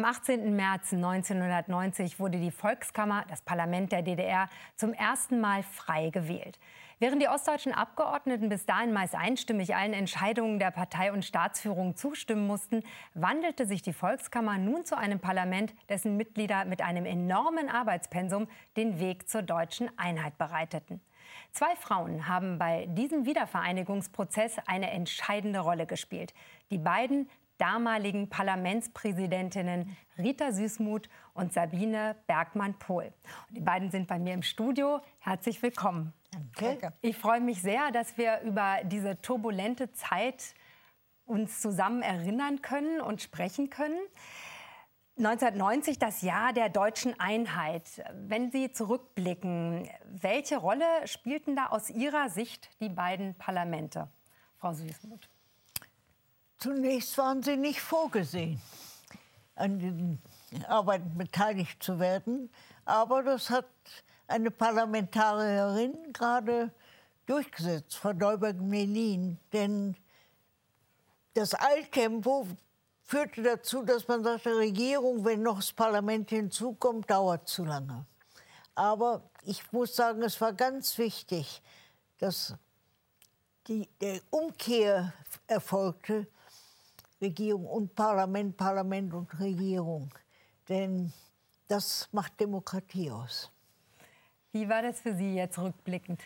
[0.00, 0.56] Am 18.
[0.56, 6.58] März 1990 wurde die Volkskammer, das Parlament der DDR, zum ersten Mal frei gewählt.
[7.00, 12.46] Während die ostdeutschen Abgeordneten bis dahin meist einstimmig allen Entscheidungen der Partei und Staatsführung zustimmen
[12.46, 12.82] mussten,
[13.12, 19.00] wandelte sich die Volkskammer nun zu einem Parlament, dessen Mitglieder mit einem enormen Arbeitspensum den
[19.00, 21.02] Weg zur deutschen Einheit bereiteten.
[21.52, 26.32] Zwei Frauen haben bei diesem Wiedervereinigungsprozess eine entscheidende Rolle gespielt.
[26.70, 27.28] Die beiden
[27.60, 33.12] damaligen Parlamentspräsidentinnen Rita Süßmuth und Sabine Bergmann-Pohl.
[33.50, 35.00] Die beiden sind bei mir im Studio.
[35.18, 36.12] Herzlich willkommen.
[36.58, 36.92] Danke.
[37.02, 40.54] Ich freue mich sehr, dass wir über diese turbulente Zeit
[41.26, 43.98] uns zusammen erinnern können und sprechen können.
[45.18, 48.02] 1990, das Jahr der deutschen Einheit.
[48.14, 54.08] Wenn Sie zurückblicken, welche Rolle spielten da aus Ihrer Sicht die beiden Parlamente,
[54.56, 55.28] Frau Süßmuth?
[56.60, 58.60] Zunächst waren sie nicht vorgesehen,
[59.54, 60.18] an den
[60.68, 62.50] Arbeiten beteiligt zu werden.
[62.84, 63.64] Aber das hat
[64.26, 66.70] eine Parlamentarierin gerade
[67.24, 69.38] durchgesetzt, Frau Neuberg-Melin.
[69.54, 69.96] Denn
[71.32, 72.46] das Eiltempo
[73.04, 78.04] führte dazu, dass man sagte, Regierung, wenn noch das Parlament hinzukommt, dauert zu lange.
[78.74, 81.62] Aber ich muss sagen, es war ganz wichtig,
[82.18, 82.54] dass
[83.66, 83.88] die
[84.28, 85.14] Umkehr
[85.46, 86.26] erfolgte
[87.20, 90.12] Regierung und Parlament, Parlament und Regierung.
[90.68, 91.12] Denn
[91.68, 93.50] das macht Demokratie aus.
[94.52, 96.20] Wie war das für Sie jetzt rückblickend?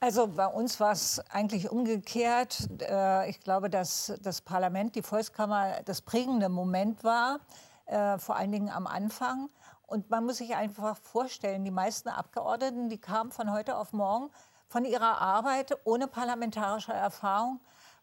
[0.00, 2.68] Also bei uns war es eigentlich umgekehrt.
[2.82, 7.40] Äh, ich glaube, dass das Parlament, die Volkskammer, das prägende Moment war,
[7.86, 9.48] äh, vor allen Dingen am Anfang.
[9.86, 14.30] Und man muss sich einfach vorstellen, die meisten Abgeordneten, die kamen von heute auf morgen
[14.68, 17.58] von ihrer Arbeit ohne parlamentarische Erfahrung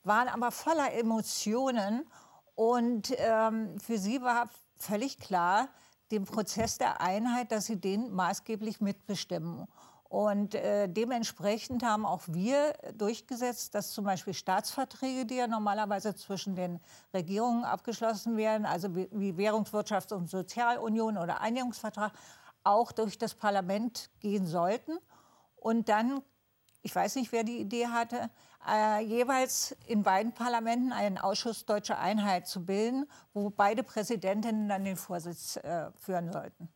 [0.05, 2.07] waren aber voller Emotionen.
[2.55, 5.67] Und ähm, für sie war völlig klar,
[6.11, 9.67] den Prozess der Einheit, dass sie den maßgeblich mitbestimmen.
[10.07, 16.55] Und äh, dementsprechend haben auch wir durchgesetzt, dass zum Beispiel Staatsverträge, die ja normalerweise zwischen
[16.55, 16.79] den
[17.13, 22.13] Regierungen abgeschlossen werden, also wie, wie Währungswirtschafts- und Sozialunion oder Einigungsvertrag,
[22.63, 24.97] auch durch das Parlament gehen sollten.
[25.55, 26.21] Und dann
[26.85, 28.29] ich weiß nicht, wer die Idee hatte,
[28.67, 34.83] äh, jeweils in beiden Parlamenten einen Ausschuss Deutsche Einheit zu bilden, wo beide Präsidentinnen dann
[34.83, 36.69] den Vorsitz äh, führen sollten.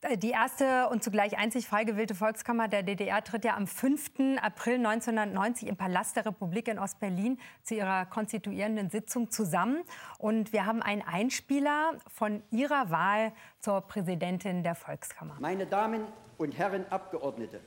[0.00, 4.38] Äh, die erste und zugleich einzig frei gewählte Volkskammer der DDR tritt ja am 5.
[4.40, 9.82] April 1990 im Palast der Republik in Ostberlin zu ihrer konstituierenden Sitzung zusammen.
[10.18, 15.36] Und wir haben einen Einspieler von ihrer Wahl zur Präsidentin der Volkskammer.
[15.40, 16.06] Meine Damen
[16.36, 17.60] und Herren Abgeordnete,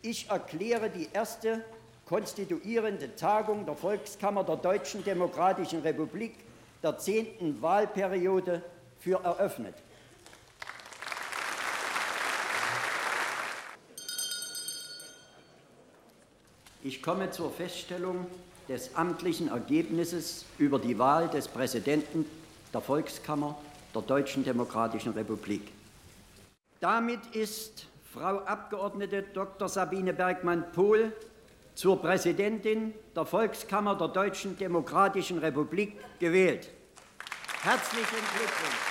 [0.00, 1.64] ich erkläre die erste
[2.08, 6.34] konstituierende Tagung der Volkskammer der Deutschen Demokratischen Republik
[6.82, 8.62] der zehnten Wahlperiode
[8.98, 9.74] für eröffnet.
[16.82, 18.26] Ich komme zur Feststellung
[18.68, 22.24] des amtlichen Ergebnisses über die Wahl des Präsidenten
[22.72, 23.58] der Volkskammer
[23.94, 25.72] der Deutschen Demokratischen Republik.
[26.80, 29.68] Damit ist Frau Abgeordnete Dr.
[29.68, 31.12] Sabine Bergmann-Pohl
[31.78, 36.72] zur Präsidentin der Volkskammer der Deutschen Demokratischen Republik gewählt.
[37.62, 38.88] Herzlichen Glückwunsch.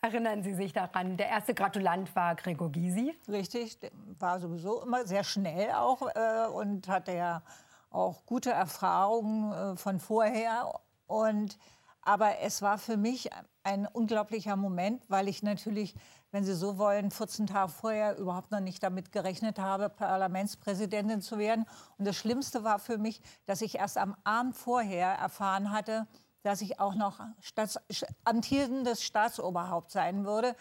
[0.00, 3.14] Erinnern Sie sich daran, der erste Gratulant war Gregor Gysi.
[3.28, 3.78] Richtig,
[4.18, 7.42] war sowieso immer sehr schnell auch äh, und hatte ja
[7.90, 10.72] auch gute Erfahrungen äh, von vorher.
[11.06, 11.56] Und,
[12.02, 13.30] aber es war für mich
[13.62, 15.94] ein unglaublicher Moment, weil ich natürlich
[16.32, 21.38] wenn Sie so wollen, 14 Tage vorher überhaupt noch nicht damit gerechnet habe, Parlamentspräsidentin zu
[21.38, 21.66] werden.
[21.98, 26.06] Und das Schlimmste war für mich, dass ich erst am Abend vorher erfahren hatte,
[26.42, 27.78] dass ich auch noch Staats,
[28.24, 30.54] amtierendes Staatsoberhaupt sein würde.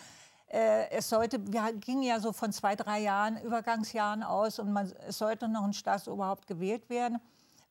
[0.48, 4.92] Äh, es sollte, wir gingen ja so von zwei, drei Jahren, Übergangsjahren aus und man,
[5.08, 7.20] es sollte noch ein Staatsoberhaupt gewählt werden.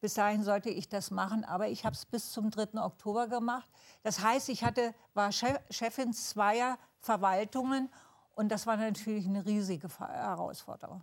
[0.00, 2.80] Bis dahin sollte ich das machen, aber ich habe es bis zum 3.
[2.80, 3.68] Oktober gemacht.
[4.04, 7.90] Das heißt, ich hatte, war Chefin zweier Verwaltungen.
[8.34, 11.02] Und das war natürlich eine riesige Herausforderung.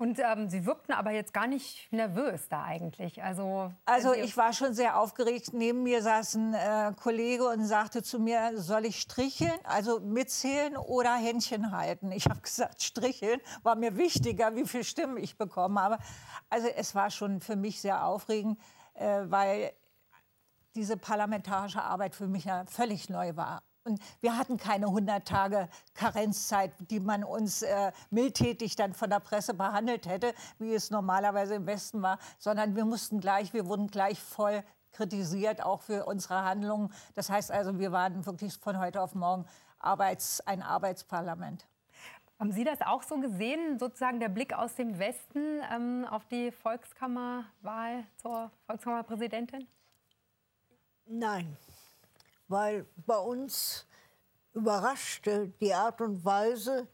[0.00, 3.22] Und ähm, Sie wirkten aber jetzt gar nicht nervös da eigentlich.
[3.22, 5.52] Also, also ich war schon sehr aufgeregt.
[5.52, 10.78] Neben mir saß ein äh, Kollege und sagte zu mir, soll ich stricheln, also mitzählen
[10.78, 12.12] oder Händchen halten?
[12.12, 15.98] Ich habe gesagt, stricheln war mir wichtiger, wie viele Stimmen ich bekommen habe.
[16.48, 18.58] Also es war schon für mich sehr aufregend,
[18.94, 19.70] äh, weil
[20.74, 23.62] diese parlamentarische Arbeit für mich ja völlig neu war.
[23.84, 29.20] Und wir hatten keine 100 Tage Karenzzeit, die man uns äh, mildtätig dann von der
[29.20, 33.86] Presse behandelt hätte, wie es normalerweise im Westen war, sondern wir mussten gleich, wir wurden
[33.88, 34.62] gleich voll
[34.92, 36.92] kritisiert, auch für unsere Handlungen.
[37.14, 39.46] Das heißt also, wir waren wirklich von heute auf morgen
[39.78, 41.66] Arbeits, ein Arbeitsparlament.
[42.38, 46.50] Haben Sie das auch so gesehen, sozusagen der Blick aus dem Westen ähm, auf die
[46.50, 49.66] Volkskammerwahl zur Volkskammerpräsidentin?
[51.06, 51.56] Nein,
[52.50, 53.86] weil bei uns
[54.52, 56.88] überraschte die Art und Weise,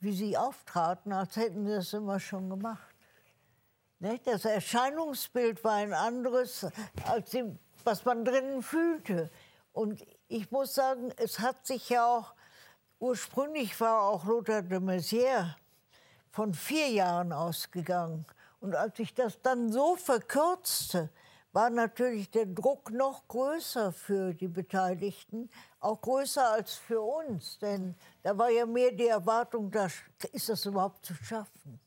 [0.00, 2.94] wie sie auftraten, als hätten sie es immer schon gemacht.
[4.24, 6.66] Das Erscheinungsbild war ein anderes,
[7.06, 7.36] als
[7.84, 9.30] was man drinnen fühlte.
[9.72, 12.34] Und ich muss sagen, es hat sich ja auch,
[12.98, 15.54] ursprünglich war auch Lothar de Maizière
[16.30, 18.26] von vier Jahren ausgegangen.
[18.58, 21.10] Und als sich das dann so verkürzte,
[21.52, 25.50] war natürlich der Druck noch größer für die Beteiligten,
[25.80, 27.58] auch größer als für uns.
[27.58, 29.88] Denn da war ja mehr die Erwartung, da
[30.32, 31.80] ist das überhaupt zu schaffen.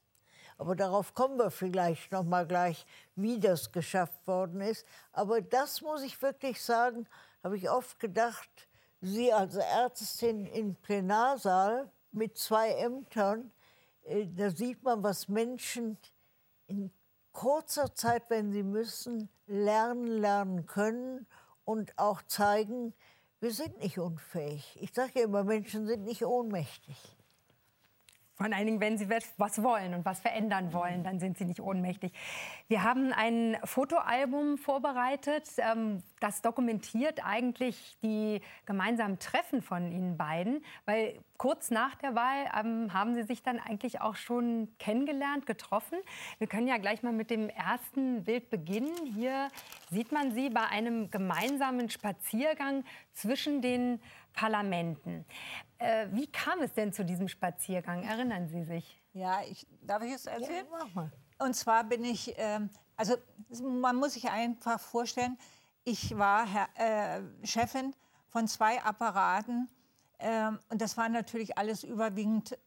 [0.57, 4.85] Aber darauf kommen wir vielleicht noch mal gleich, wie das geschafft worden ist.
[5.11, 7.07] Aber das muss ich wirklich sagen,
[7.43, 8.49] habe ich oft gedacht,
[9.01, 13.51] Sie als Ärztin im Plenarsaal mit zwei Ämtern,
[14.03, 15.97] äh, da sieht man, was Menschen
[16.67, 16.89] in
[17.33, 21.27] kurzer Zeit, wenn sie müssen, lernen, lernen können
[21.65, 22.93] und auch zeigen,
[23.39, 24.77] wir sind nicht unfähig.
[24.81, 26.95] Ich sage ja immer, Menschen sind nicht ohnmächtig.
[28.35, 29.07] Vor allen Dingen, wenn Sie
[29.37, 32.11] was wollen und was verändern wollen, dann sind Sie nicht ohnmächtig.
[32.67, 40.63] Wir haben ein Fotoalbum vorbereitet, ähm, das dokumentiert eigentlich die gemeinsamen Treffen von Ihnen beiden,
[40.85, 45.97] weil kurz nach der Wahl ähm, haben Sie sich dann eigentlich auch schon kennengelernt, getroffen.
[46.37, 48.95] Wir können ja gleich mal mit dem ersten Bild beginnen.
[49.13, 49.49] Hier
[49.91, 53.99] sieht man Sie bei einem gemeinsamen Spaziergang zwischen den
[54.33, 55.25] Parlamenten.
[55.77, 58.03] Äh, wie kam es denn zu diesem Spaziergang?
[58.03, 58.97] Erinnern Sie sich?
[59.11, 60.65] Ja, ich, darf ich es erzählen?
[60.71, 61.11] Ja, mach mal.
[61.39, 62.61] Und zwar bin ich, äh,
[62.95, 63.17] also
[63.61, 65.37] man muss sich einfach vorstellen,
[65.83, 67.93] ich war Herr, äh, Chefin
[68.27, 69.69] von zwei Apparaten
[70.17, 72.57] äh, und das waren natürlich alles überwiegend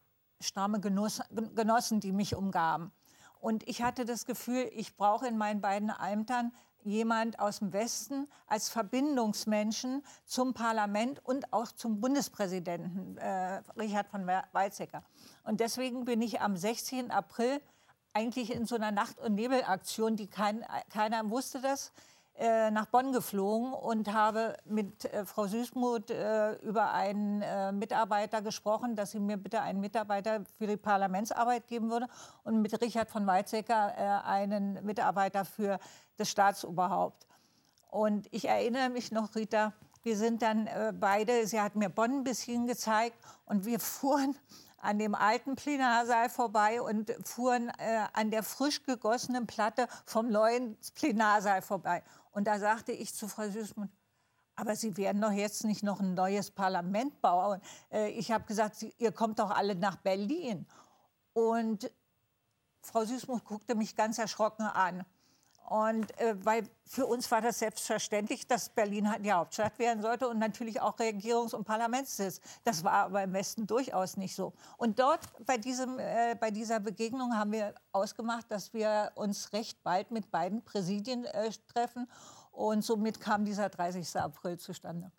[0.40, 1.24] stramme Genossen,
[1.54, 2.92] Genossen, die mich umgaben.
[3.40, 6.52] Und ich hatte das Gefühl, ich brauche in meinen beiden Ämtern
[6.82, 14.26] jemand aus dem Westen als Verbindungsmenschen zum Parlament und auch zum Bundespräsidenten äh, Richard von
[14.26, 15.02] Weizsäcker.
[15.42, 17.10] Und deswegen bin ich am 16.
[17.10, 17.60] April
[18.12, 21.92] eigentlich in so einer Nacht- und Nebelaktion, die kein, keiner wusste das,
[22.38, 28.42] äh, nach Bonn geflogen und habe mit äh, Frau Süßmuth äh, über einen äh, Mitarbeiter
[28.42, 32.08] gesprochen, dass sie mir bitte einen Mitarbeiter für die Parlamentsarbeit geben würde
[32.44, 35.78] und mit Richard von Weizsäcker äh, einen Mitarbeiter für
[36.18, 37.26] das Staatsoberhaupt.
[37.90, 39.72] Und ich erinnere mich noch, Rita,
[40.02, 40.68] wir sind dann
[41.00, 43.16] beide, sie hat mir Bonn ein bisschen gezeigt
[43.46, 44.36] und wir fuhren
[44.86, 50.76] an dem alten Plenarsaal vorbei und fuhren äh, an der frisch gegossenen Platte vom neuen
[50.94, 52.02] Plenarsaal vorbei.
[52.36, 53.88] Und da sagte ich zu Frau Süßmuth,
[54.56, 57.62] aber Sie werden doch jetzt nicht noch ein neues Parlament bauen.
[57.90, 60.66] Äh, ich habe gesagt, ihr kommt doch alle nach Berlin.
[61.32, 61.90] Und
[62.82, 65.06] Frau Süßmuth guckte mich ganz erschrocken an.
[65.68, 70.28] Und äh, weil für uns war das selbstverständlich, dass Berlin halt die Hauptstadt werden sollte
[70.28, 72.40] und natürlich auch Regierungs- und Parlamentssitz.
[72.62, 74.52] Das war aber im Westen durchaus nicht so.
[74.76, 79.82] Und dort bei, diesem, äh, bei dieser Begegnung haben wir ausgemacht, dass wir uns recht
[79.82, 82.08] bald mit beiden Präsidien äh, treffen.
[82.52, 84.17] Und somit kam dieser 30.
[84.17, 85.10] April zustande.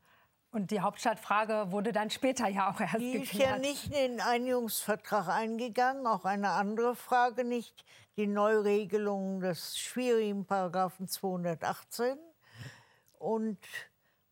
[0.52, 3.34] Und die Hauptstadtfrage wurde dann später ja auch erst die geklärt.
[3.34, 7.84] ist ja nicht in den Einigungsvertrag eingegangen, auch eine andere Frage nicht,
[8.16, 12.18] die Neuregelung des schwierigen Paragraphen 218.
[13.20, 13.60] Und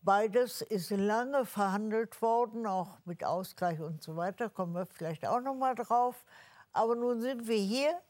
[0.00, 5.40] beides ist lange verhandelt worden, auch mit Ausgleich und so weiter, kommen wir vielleicht auch
[5.40, 6.24] noch mal drauf.
[6.72, 8.00] Aber nun sind wir hier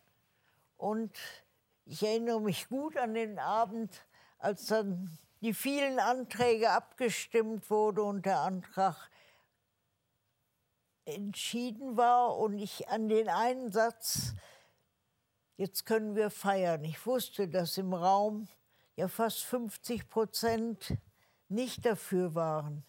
[0.76, 1.16] und
[1.84, 4.06] ich erinnere mich gut an den Abend,
[4.38, 9.10] als dann die vielen Anträge abgestimmt wurde und der Antrag
[11.04, 14.34] entschieden war und ich an den einen Satz,
[15.56, 16.84] jetzt können wir feiern.
[16.84, 18.48] Ich wusste, dass im Raum
[18.96, 20.96] ja fast 50 Prozent
[21.48, 22.84] nicht dafür waren.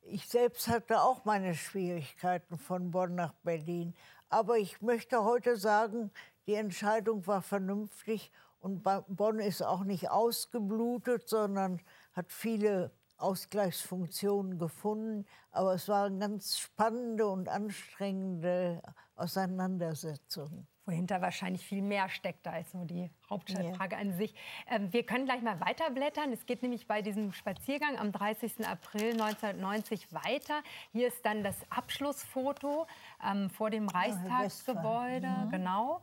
[0.00, 3.94] Ich selbst hatte auch meine Schwierigkeiten von Bonn nach Berlin.
[4.28, 6.10] Aber ich möchte heute sagen,
[6.46, 11.80] die Entscheidung war vernünftig und Bonn ist auch nicht ausgeblutet, sondern
[12.12, 15.26] hat viele Ausgleichsfunktionen gefunden.
[15.50, 18.82] Aber es waren ganz spannende und anstrengende
[19.16, 24.00] Auseinandersetzungen wohinter wahrscheinlich viel mehr steckt als nur die Hauptstadtfrage ja.
[24.00, 24.34] an sich.
[24.68, 26.32] Ähm, wir können gleich mal weiterblättern.
[26.32, 28.66] Es geht nämlich bei diesem Spaziergang am 30.
[28.66, 30.62] April 1990 weiter.
[30.92, 32.86] Hier ist dann das Abschlussfoto
[33.24, 35.28] ähm, vor dem Reichstagsgebäude.
[35.28, 35.50] Mhm.
[35.50, 36.00] Genau.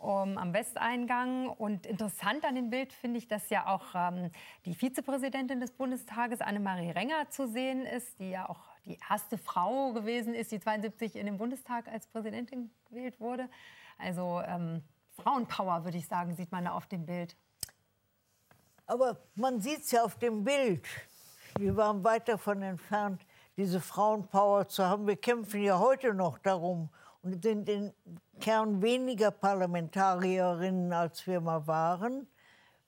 [0.00, 1.48] Um, am Westeingang.
[1.48, 4.30] Und interessant an dem Bild finde ich, dass ja auch ähm,
[4.64, 9.92] die Vizepräsidentin des Bundestages, Annemarie Renger, zu sehen ist, die ja auch die erste Frau
[9.92, 13.48] gewesen ist, die 72 in den Bundestag als Präsidentin gewählt wurde.
[13.98, 17.36] Also ähm, Frauenpower, würde ich sagen, sieht man da auf dem Bild.
[18.86, 20.86] Aber man sieht es ja auf dem Bild.
[21.58, 23.24] Wir waren weit davon entfernt,
[23.56, 25.06] diese Frauenpower zu haben.
[25.06, 26.88] Wir kämpfen ja heute noch darum
[27.22, 27.92] und sind im
[28.40, 32.26] Kern weniger Parlamentarierinnen, als wir mal waren.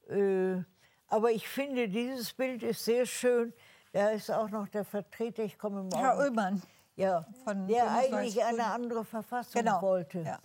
[0.09, 0.63] Äh,
[1.09, 3.53] aber ich finde, dieses Bild ist sehr schön.
[3.93, 5.99] Da ist auch noch der Vertreter, ich komme morgen.
[5.99, 6.63] Herr Oehlmann.
[6.97, 9.81] Ja, von der eigentlich eine andere Verfassung genau.
[9.83, 10.21] wollte.
[10.21, 10.39] Ja.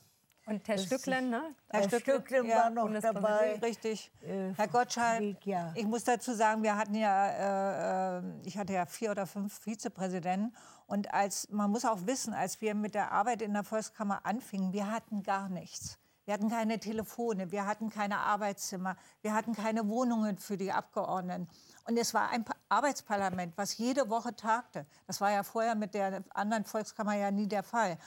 [0.46, 1.56] Und Herr Stücklen, ne?
[1.70, 3.60] Herr, Herr Stücklen, ja, war noch dabei.
[3.62, 4.10] Richtig.
[4.22, 5.74] Äh, Herr Gottschalk, ja.
[5.76, 9.60] ich muss dazu sagen, wir hatten ja, äh, äh, ich hatte ja vier oder fünf
[9.60, 10.56] Vizepräsidenten.
[10.88, 14.74] Und als, man muss auch wissen, als wir mit der Arbeit in der Volkskammer anfingen,
[14.74, 16.00] wir hatten gar nichts.
[16.26, 21.48] Wir hatten keine Telefone, wir hatten keine Arbeitszimmer, wir hatten keine Wohnungen für die Abgeordneten.
[21.86, 24.86] Und es war ein Arbeitsparlament, was jede Woche tagte.
[25.08, 27.98] Das war ja vorher mit der anderen Volkskammer ja nie der Fall.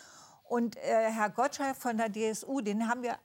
[0.43, 3.19] Und äh, Herr Gottschalk von der DSU, den haben wir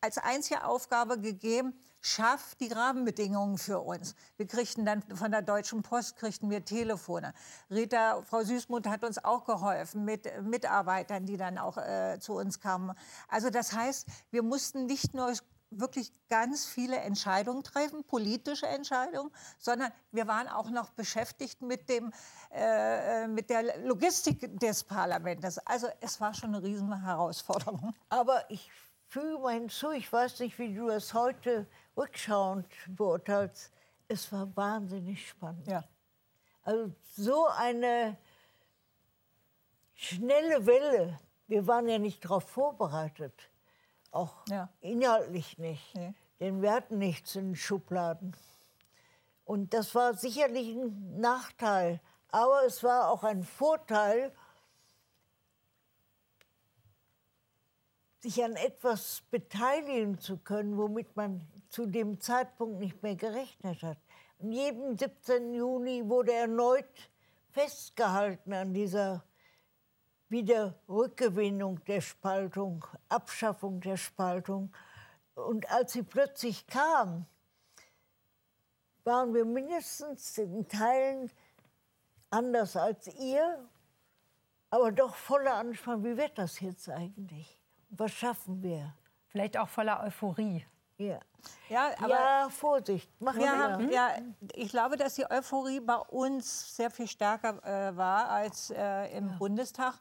[0.00, 4.14] als einzige Aufgabe gegeben, schafft die Rahmenbedingungen für uns.
[4.36, 7.32] Wir kriegten dann von der Deutschen Post kriegten wir Telefone.
[7.70, 12.60] Rita, Frau Süßmuth hat uns auch geholfen mit Mitarbeitern, die dann auch äh, zu uns
[12.60, 12.94] kamen.
[13.28, 15.32] Also das heißt, wir mussten nicht nur
[15.70, 22.12] wirklich ganz viele Entscheidungen treffen, politische Entscheidungen, sondern wir waren auch noch beschäftigt mit, dem,
[22.50, 25.58] äh, mit der Logistik des Parlaments.
[25.58, 27.94] Also es war schon eine riesen Herausforderung.
[28.08, 28.70] Aber ich
[29.06, 31.66] füge mal hinzu, ich weiß nicht, wie du es heute
[31.96, 33.72] rückschauend beurteilst,
[34.08, 35.66] es war wahnsinnig spannend.
[35.66, 35.84] Ja.
[36.62, 38.16] Also so eine
[39.94, 43.50] schnelle Welle, wir waren ja nicht darauf vorbereitet
[44.12, 44.68] auch ja.
[44.80, 45.94] inhaltlich nicht.
[45.94, 46.14] Nee.
[46.40, 48.36] Denn wir hatten nichts in den Schubladen.
[49.44, 52.00] Und das war sicherlich ein Nachteil.
[52.28, 54.32] Aber es war auch ein Vorteil,
[58.20, 63.98] sich an etwas beteiligen zu können, womit man zu dem Zeitpunkt nicht mehr gerechnet hat.
[64.40, 65.54] Am jedem 17.
[65.54, 67.10] Juni wurde erneut
[67.50, 69.24] festgehalten an dieser
[70.28, 74.72] wieder Rückgewinnung der Spaltung, Abschaffung der Spaltung.
[75.34, 77.26] Und als sie plötzlich kam,
[79.04, 81.30] waren wir mindestens in Teilen
[82.30, 83.68] anders als ihr,
[84.70, 86.04] aber doch voller Anspannung.
[86.04, 87.58] Wie wird das jetzt eigentlich?
[87.90, 88.94] Was schaffen wir?
[89.28, 90.64] Vielleicht auch voller Euphorie.
[91.00, 91.18] Ja,
[91.68, 93.10] ja, aber ja Vorsicht.
[93.20, 94.10] Machen wir haben, ja,
[94.54, 99.28] ich glaube, dass die Euphorie bei uns sehr viel stärker äh, war als äh, im
[99.28, 99.36] ja.
[99.38, 99.94] Bundestag.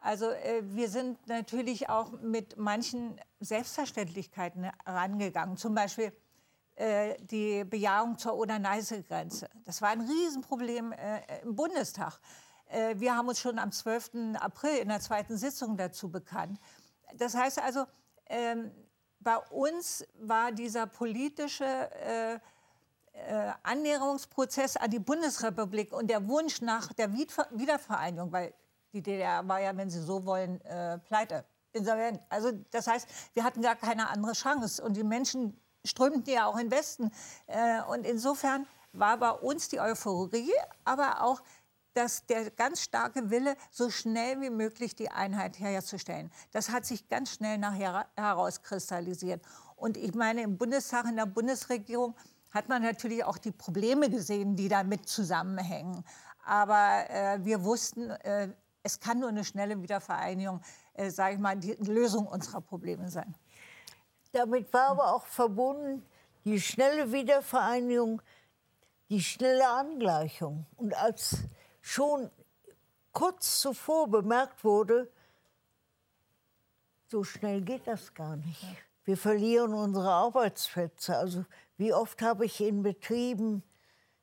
[0.00, 5.56] Also äh, wir sind natürlich auch mit manchen Selbstverständlichkeiten herangegangen.
[5.56, 6.12] Zum Beispiel
[6.76, 9.48] äh, die Bejahung zur Oder-Neiße-Grenze.
[9.64, 12.20] Das war ein Riesenproblem äh, im Bundestag.
[12.66, 14.36] Äh, wir haben uns schon am 12.
[14.38, 16.60] April in der zweiten Sitzung dazu bekannt.
[17.14, 17.86] Das heißt also,
[18.28, 18.70] ähm,
[19.20, 22.34] bei uns war dieser politische äh,
[23.16, 28.52] äh, Annäherungsprozess an die Bundesrepublik und der Wunsch nach der Wiedervereinigung, weil
[28.92, 31.44] die DDR war ja, wenn Sie so wollen, äh, pleite.
[31.72, 32.20] Insolvent.
[32.30, 34.82] Also das heißt, wir hatten gar keine andere Chance.
[34.82, 37.10] Und die Menschen strömten ja auch in den Westen.
[37.46, 40.52] Äh, und insofern war bei uns die Euphorie,
[40.84, 41.42] aber auch
[41.96, 46.30] dass der ganz starke Wille, so schnell wie möglich die Einheit herzustellen.
[46.52, 49.42] Das hat sich ganz schnell nachher herauskristallisiert.
[49.76, 52.14] Und ich meine, im Bundestag, in der Bundesregierung
[52.50, 56.04] hat man natürlich auch die Probleme gesehen, die damit zusammenhängen.
[56.44, 58.48] Aber äh, wir wussten, äh,
[58.82, 60.60] es kann nur eine schnelle Wiedervereinigung,
[60.94, 63.34] äh, sage ich mal, die Lösung unserer Probleme sein.
[64.32, 66.04] Damit war aber auch verbunden
[66.44, 68.22] die schnelle Wiedervereinigung,
[69.08, 70.66] die schnelle Angleichung.
[70.76, 71.38] Und als
[71.86, 72.30] schon
[73.12, 75.08] kurz zuvor bemerkt wurde,
[77.06, 78.64] so schnell geht das gar nicht.
[79.04, 81.16] Wir verlieren unsere Arbeitsplätze.
[81.16, 81.44] Also
[81.76, 83.62] wie oft habe ich in Betrieben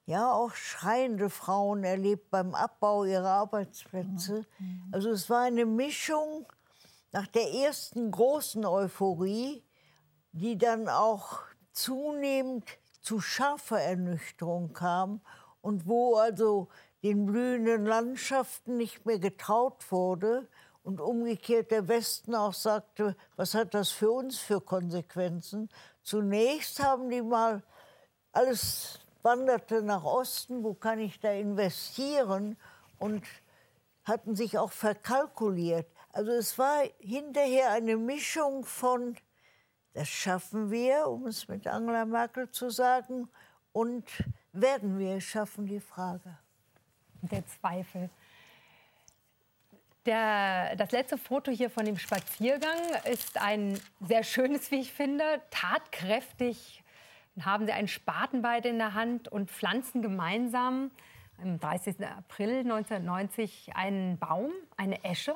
[0.05, 4.46] ja auch schreiende Frauen erlebt beim Abbau ihrer Arbeitsplätze.
[4.60, 4.89] Mhm.
[4.91, 6.46] Also es war eine Mischung
[7.13, 9.63] nach der ersten großen Euphorie,
[10.34, 11.39] die dann auch
[11.72, 12.65] zunehmend
[13.00, 15.22] zu scharfer Ernüchterung kam
[15.62, 16.67] und wo also
[17.03, 20.48] den blühenden Landschaften nicht mehr getraut wurde
[20.83, 25.69] und umgekehrt der Westen auch sagte, was hat das für uns für Konsequenzen?
[26.01, 27.62] Zunächst haben die mal
[28.31, 32.57] alles wanderte nach Osten, wo kann ich da investieren
[33.00, 33.24] und
[34.03, 35.88] hatten sich auch verkalkuliert.
[36.12, 39.15] Also es war hinterher eine Mischung von,
[39.93, 43.29] das schaffen wir, um es mit Angela Merkel zu sagen,
[43.72, 44.05] und
[44.51, 46.38] werden wir es schaffen, die Frage.
[47.34, 48.10] Der Zweifel.
[50.06, 52.78] Der, das letzte Foto hier von dem Spaziergang
[53.12, 56.84] ist ein sehr schönes, wie ich finde, tatkräftig.
[57.36, 60.92] Dann haben sie einen Spaten beide in der Hand und pflanzen gemeinsam
[61.42, 62.06] am 30.
[62.06, 65.36] April 1990 einen Baum, eine Esche.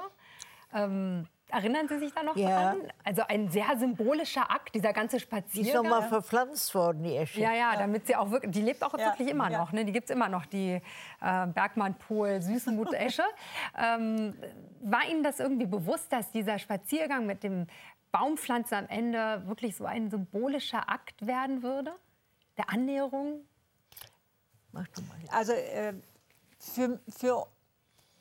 [0.76, 2.74] Ähm, Erinnern Sie sich da noch ja.
[2.74, 2.92] dran?
[3.06, 5.64] Also ein sehr symbolischer Akt, dieser ganze Spaziergang.
[5.64, 7.40] Die ist noch mal verpflanzt worden, die Esche.
[7.40, 9.06] Ja, ja, damit sie auch wirklich, die lebt auch ja.
[9.06, 9.60] wirklich immer ja.
[9.60, 9.72] noch.
[9.72, 9.86] Ne?
[9.86, 10.74] Die gibt es immer noch, die
[11.22, 13.24] äh, Bergmann-Pohl Süßmut-Esche.
[13.78, 14.34] ähm,
[14.82, 17.68] war Ihnen das irgendwie bewusst, dass dieser Spaziergang mit dem
[18.12, 21.94] Baumpflanzen am Ende wirklich so ein symbolischer Akt werden würde?
[22.58, 23.46] Der Annäherung?
[24.74, 25.18] Mach du mal.
[25.30, 25.94] Also äh,
[26.60, 27.48] für, für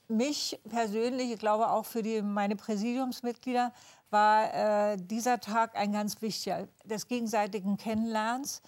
[0.08, 3.72] mich persönlich, ich glaube auch für die, meine Präsidiumsmitglieder,
[4.10, 8.62] war äh, dieser Tag ein ganz wichtiger, des gegenseitigen Kennenlernens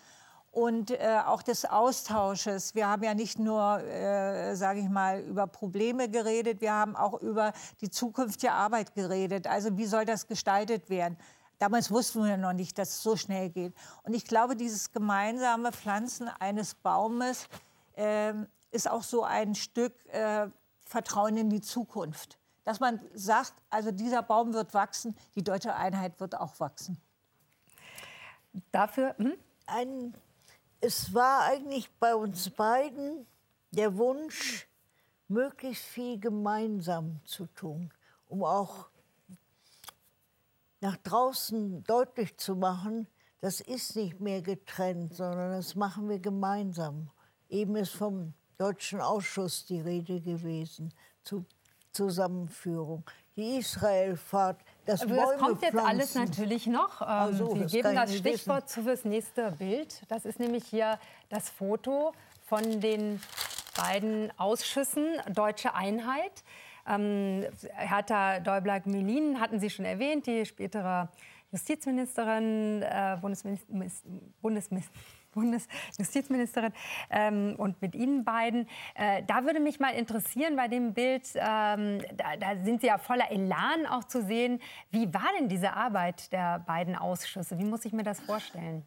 [0.51, 2.75] und äh, auch des Austausches.
[2.75, 7.21] Wir haben ja nicht nur, äh, sage ich mal, über Probleme geredet, wir haben auch
[7.21, 9.47] über die zukünftige Arbeit geredet.
[9.47, 11.17] Also wie soll das gestaltet werden?
[11.59, 13.75] Damals wussten wir noch nicht, dass es so schnell geht.
[14.05, 17.49] Und ich glaube, dieses gemeinsame Pflanzen eines Baumes
[17.97, 18.33] äh,
[18.71, 20.49] ist auch so ein Stück äh,
[20.89, 22.39] Vertrauen in die Zukunft.
[22.65, 27.01] Dass man sagt, also dieser Baum wird wachsen, die deutsche Einheit wird auch wachsen.
[28.73, 29.15] Dafür?
[29.19, 29.35] Hm?
[29.67, 30.15] Ein,
[30.81, 33.27] es war eigentlich bei uns beiden
[33.71, 34.67] der Wunsch,
[35.29, 37.93] möglichst viel gemeinsam zu tun,
[38.29, 38.89] um auch
[40.81, 43.07] nach draußen deutlich zu machen,
[43.41, 47.11] das ist nicht mehr getrennt, sondern das machen wir gemeinsam.
[47.49, 51.45] Eben ist vom Deutschen Ausschuss die Rede gewesen zur
[51.93, 53.05] Zusammenführung.
[53.37, 57.01] Die Israelfahrt, das Aber Das kommt jetzt alles natürlich noch.
[57.01, 58.83] Ähm, so, Sie geben das Stichwort wissen.
[58.83, 60.03] fürs nächste Bild.
[60.09, 62.13] Das ist nämlich hier das Foto
[62.47, 63.21] von den
[63.77, 66.43] beiden Ausschüssen Deutsche Einheit.
[66.85, 71.09] Ähm, Hertha Däubler-Gmelin hatten Sie schon erwähnt, die spätere
[71.53, 73.91] Justizministerin, äh, Bundesministerin,
[74.43, 75.01] Bundesministerin
[75.39, 76.73] Bundesjustizministerin
[77.11, 78.69] ähm, und mit Ihnen beiden.
[78.95, 82.99] Äh, da würde mich mal interessieren bei dem Bild, ähm, da, da, sind Sie ja
[82.99, 84.61] voller Elan auch zu sehen.
[84.91, 87.59] Wie war denn diese Arbeit der beiden Ausschüsse?
[87.59, 88.85] Wie muss ich mir das vorstellen?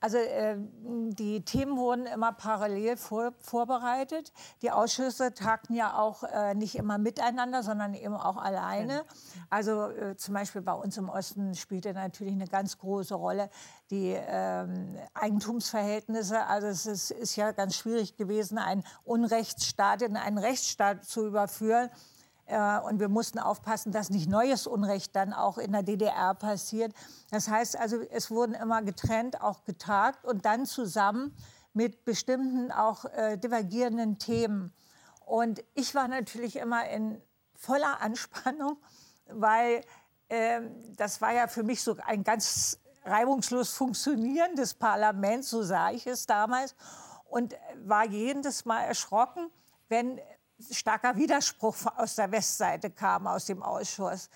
[0.00, 4.32] Also äh, die Themen wurden immer parallel vor, vorbereitet.
[4.62, 9.04] Die Ausschüsse tagten ja auch äh, nicht immer miteinander, sondern eben auch alleine.
[9.48, 13.50] Also äh, zum Beispiel bei uns im Osten spielte natürlich eine ganz große Rolle
[13.90, 16.46] die ähm, Eigentumsverhältnisse.
[16.46, 21.90] Also es ist, ist ja ganz schwierig gewesen, einen Unrechtsstaat in einen Rechtsstaat zu überführen.
[22.50, 26.92] Äh, und wir mussten aufpassen, dass nicht neues Unrecht dann auch in der DDR passiert.
[27.30, 31.34] Das heißt also, es wurden immer getrennt, auch getagt und dann zusammen
[31.72, 34.72] mit bestimmten auch äh, divergierenden Themen.
[35.24, 37.22] Und ich war natürlich immer in
[37.54, 38.78] voller Anspannung,
[39.28, 39.84] weil
[40.28, 40.60] äh,
[40.96, 46.26] das war ja für mich so ein ganz reibungslos funktionierendes Parlament, so sah ich es
[46.26, 46.74] damals,
[47.26, 49.50] und war jedes Mal erschrocken,
[49.88, 50.20] wenn
[50.70, 54.28] starker Widerspruch aus der Westseite kam, aus dem Ausschuss.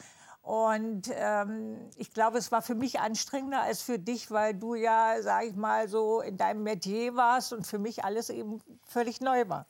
[0.42, 5.16] Und ähm, ich glaube, es war für mich anstrengender als für dich, weil du ja,
[5.22, 9.48] sag ich mal, so in deinem Metier warst und für mich alles eben völlig neu
[9.48, 9.66] war.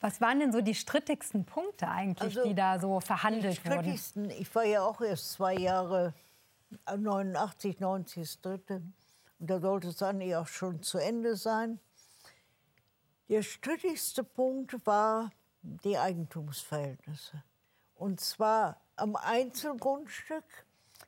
[0.00, 4.24] Was waren denn so die strittigsten Punkte eigentlich, also, die da so verhandelt die strittigsten,
[4.24, 4.40] wurden?
[4.40, 6.14] Ich war ja auch erst zwei Jahre,
[6.86, 8.82] 89, 90 das dritte.
[9.40, 11.80] Und da sollte es dann ja auch schon zu Ende sein.
[13.28, 15.30] Der strittigste Punkt war
[15.64, 17.42] die Eigentumsverhältnisse.
[17.94, 20.44] Und zwar am Einzelgrundstück,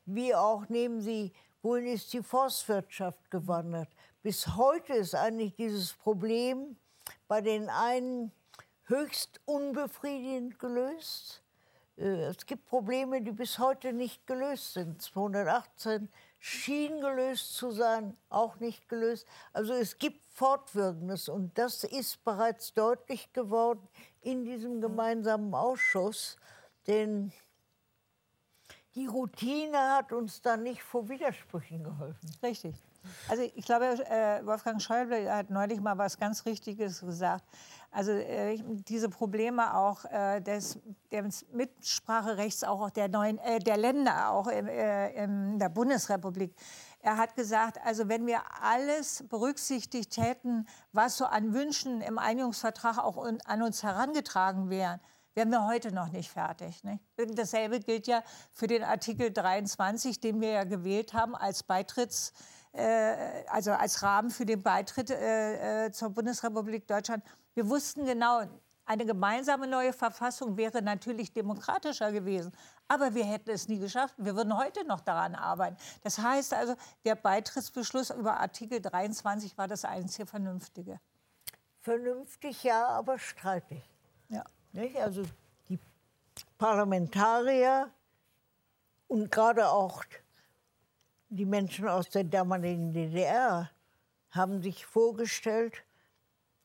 [0.07, 3.88] wie auch nehmen Sie, wohin ist die Forstwirtschaft gewandert.
[4.23, 6.77] Bis heute ist eigentlich dieses Problem
[7.29, 8.33] bei den einen
[8.85, 11.42] höchst unbefriedigend gelöst.
[11.97, 15.03] Äh, es gibt Probleme, die bis heute nicht gelöst sind.
[15.03, 19.27] 218 schien gelöst zu sein, auch nicht gelöst.
[19.53, 23.88] Also es gibt Fortwirkendes und das ist bereits deutlich geworden
[24.27, 26.37] in diesem gemeinsamen Ausschuss,
[26.89, 27.33] denn
[28.97, 32.31] die Routine hat uns da nicht vor Widersprüchen geholfen.
[32.43, 32.75] Richtig.
[33.29, 37.45] Also ich glaube, äh, Wolfgang Schäuble hat neulich mal was ganz Richtiges gesagt.
[37.93, 38.59] Also äh,
[38.89, 40.81] diese Probleme auch äh, des,
[41.12, 46.53] des Mitspracherechts auch der neuen der Länder auch in der Bundesrepublik.
[47.07, 52.99] Er hat gesagt, also wenn wir alles berücksichtigt hätten, was so an Wünschen im Einigungsvertrag
[52.99, 54.99] auch an uns herangetragen wäre,
[55.35, 56.83] wären wir heute noch nicht fertig.
[56.83, 57.01] Nicht?
[57.16, 62.33] Dasselbe gilt ja für den Artikel 23, den wir ja gewählt haben als Beitritts,
[62.73, 67.23] äh, also als Rahmen für den Beitritt äh, äh, zur Bundesrepublik Deutschland.
[67.55, 68.42] Wir wussten genau,
[68.87, 72.53] eine gemeinsame neue Verfassung wäre natürlich demokratischer gewesen.
[72.87, 74.14] Aber wir hätten es nie geschafft.
[74.16, 75.77] Wir würden heute noch daran arbeiten.
[76.03, 81.01] Das heißt also, der Beitrittsbeschluss über Artikel 23 war das einzige Vernünftige.
[81.81, 83.83] Vernünftig, ja, aber streitig.
[84.29, 84.44] Ja.
[84.72, 84.96] Nicht?
[84.96, 85.25] Also
[85.68, 85.81] die
[86.57, 87.90] Parlamentarier
[89.09, 90.05] und gerade auch
[91.29, 93.70] die Menschen aus der damaligen DDR
[94.31, 95.83] haben sich vorgestellt,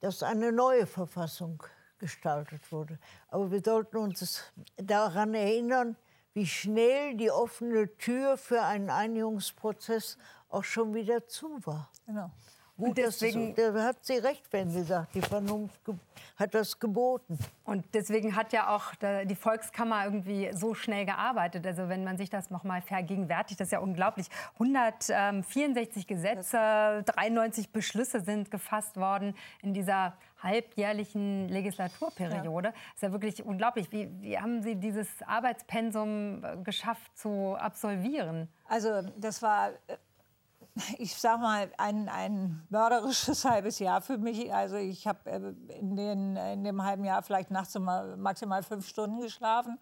[0.02, 1.64] dass eine neue Verfassung
[2.02, 3.00] gestaltet wurde.
[3.30, 4.44] Aber wir sollten uns
[4.76, 5.96] daran erinnern,
[6.34, 10.18] wie schnell die offene Tür für einen Einigungsprozess
[10.50, 11.90] auch schon wieder zu war.
[12.06, 12.30] Genau.
[12.82, 15.80] Gut, deswegen ist, da hat sie recht, wenn sie sagt, die Vernunft
[16.38, 17.38] hat das geboten.
[17.64, 18.94] Und deswegen hat ja auch
[19.26, 21.66] die Volkskammer irgendwie so schnell gearbeitet.
[21.66, 24.28] Also wenn man sich das noch mal vergegenwärtigt, das ist ja unglaublich.
[24.54, 32.70] 164 Gesetze, 93 Beschlüsse sind gefasst worden in dieser halbjährlichen Legislaturperiode.
[32.70, 32.74] Ja.
[32.74, 33.92] Das ist ja wirklich unglaublich.
[33.92, 38.48] Wie, wie haben Sie dieses Arbeitspensum äh, geschafft zu absolvieren?
[38.68, 39.98] Also das war äh,
[40.98, 44.54] ich sage mal, ein, ein mörderisches halbes Jahr für mich.
[44.54, 45.98] Also ich habe äh, in,
[46.36, 49.78] in dem halben Jahr vielleicht nachts maximal fünf Stunden geschlafen.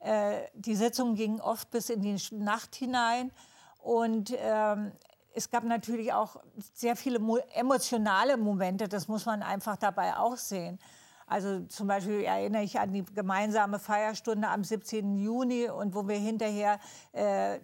[0.00, 3.32] Äh, die Sitzungen gingen oft bis in die Nacht hinein.
[3.78, 4.92] Und ähm,
[5.34, 6.36] es gab natürlich auch
[6.74, 7.18] sehr viele
[7.54, 10.78] emotionale Momente, das muss man einfach dabei auch sehen.
[11.26, 15.18] Also zum Beispiel erinnere ich an die gemeinsame Feierstunde am 17.
[15.18, 16.78] Juni und wo wir hinterher
[17.12, 17.58] äh,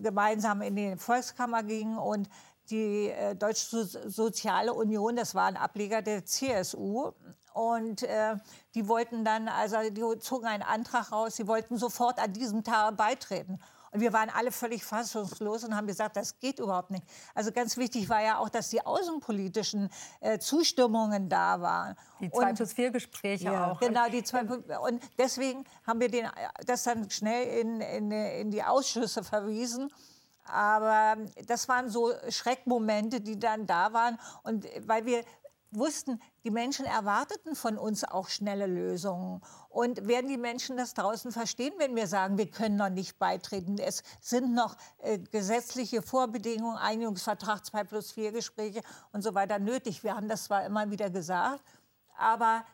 [0.00, 2.28] gemeinsam in die Volkskammer gingen und
[2.70, 7.12] die äh, Deutsche Soziale Union, das war ein Ableger der CSU.
[7.52, 8.36] Und äh,
[8.74, 12.96] die wollten dann, also die zogen einen Antrag raus, sie wollten sofort an diesem Tag
[12.96, 13.60] beitreten.
[13.92, 17.04] Und wir waren alle völlig fassungslos und haben gesagt, das geht überhaupt nicht.
[17.34, 21.94] Also ganz wichtig war ja auch, dass die außenpolitischen äh, Zustimmungen da waren.
[22.20, 23.80] Die zwei plus vier Gespräche ja, auch.
[23.80, 26.26] Genau, die zwei und deswegen haben wir den,
[26.66, 29.92] das dann schnell in, in, in die Ausschüsse verwiesen.
[30.44, 34.18] Aber das waren so Schreckmomente, die dann da waren.
[34.42, 35.22] Und weil wir
[35.70, 39.40] wussten, die Menschen erwarteten von uns auch schnelle Lösungen.
[39.68, 43.78] Und werden die Menschen das draußen verstehen, wenn wir sagen, wir können noch nicht beitreten?
[43.78, 50.02] Es sind noch äh, gesetzliche Vorbedingungen, Einigungsvertrag 2 plus 4 Gespräche und so weiter nötig.
[50.02, 51.62] Wir haben das zwar immer wieder gesagt,
[52.16, 52.64] aber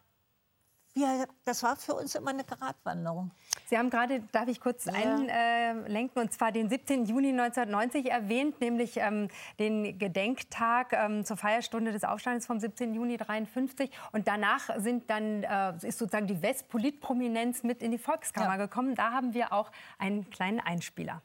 [0.99, 3.31] wir, das war für uns immer eine Gratwanderung.
[3.67, 4.93] Sie haben gerade, darf ich kurz ja.
[4.95, 7.07] einlenken, und zwar den 17.
[7.07, 12.95] Juni 1990 erwähnt, nämlich ähm, den Gedenktag ähm, zur Feierstunde des Aufstandes vom 17.
[12.95, 13.91] Juni 1953.
[14.13, 18.67] Und danach sind dann, äh, ist sozusagen die Westpolitprominenz mit in die Volkskammer ja.
[18.67, 18.95] gekommen.
[18.95, 21.23] Da haben wir auch einen kleinen Einspieler.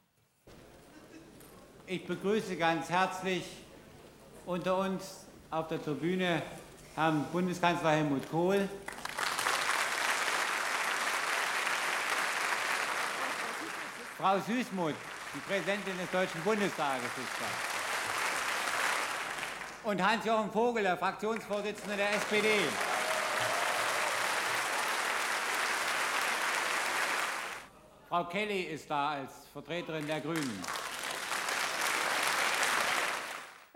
[1.86, 3.44] Ich begrüße ganz herzlich
[4.46, 6.42] unter uns auf der Tribüne
[6.94, 8.68] Herrn Bundeskanzler Helmut Kohl.
[14.24, 14.94] Frau Süßmuth,
[15.34, 17.36] die Präsidentin des Deutschen Bundestages, ist
[19.84, 19.90] da.
[19.90, 22.48] Und Hans-Jochen Vogel, der Fraktionsvorsitzende der SPD.
[28.08, 30.62] Frau Kelly ist da als Vertreterin der Grünen.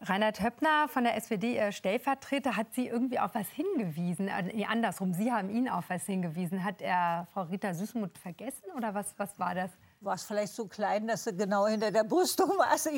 [0.00, 4.28] Reinhard Höppner von der SPD, Ihr Stellvertreter, hat Sie irgendwie auf was hingewiesen?
[4.28, 6.64] Äh, nee, andersrum, Sie haben ihn auf was hingewiesen.
[6.64, 9.76] Hat er Frau Rita Süßmuth vergessen oder was, was war das?
[10.00, 12.70] War es vielleicht so klein, dass sie genau hinter der Brüstung war.
[12.70, 12.90] Also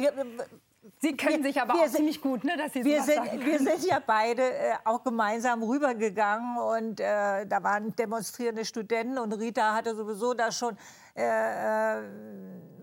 [0.99, 3.59] Sie können wir, sich aber auch sind, ziemlich gut, ne, dass Sie wir sind, wir
[3.59, 9.75] sind ja beide äh, auch gemeinsam rübergegangen und äh, da waren demonstrierende Studenten und Rita
[9.75, 10.77] hatte sowieso da schon
[11.17, 12.03] äh, äh,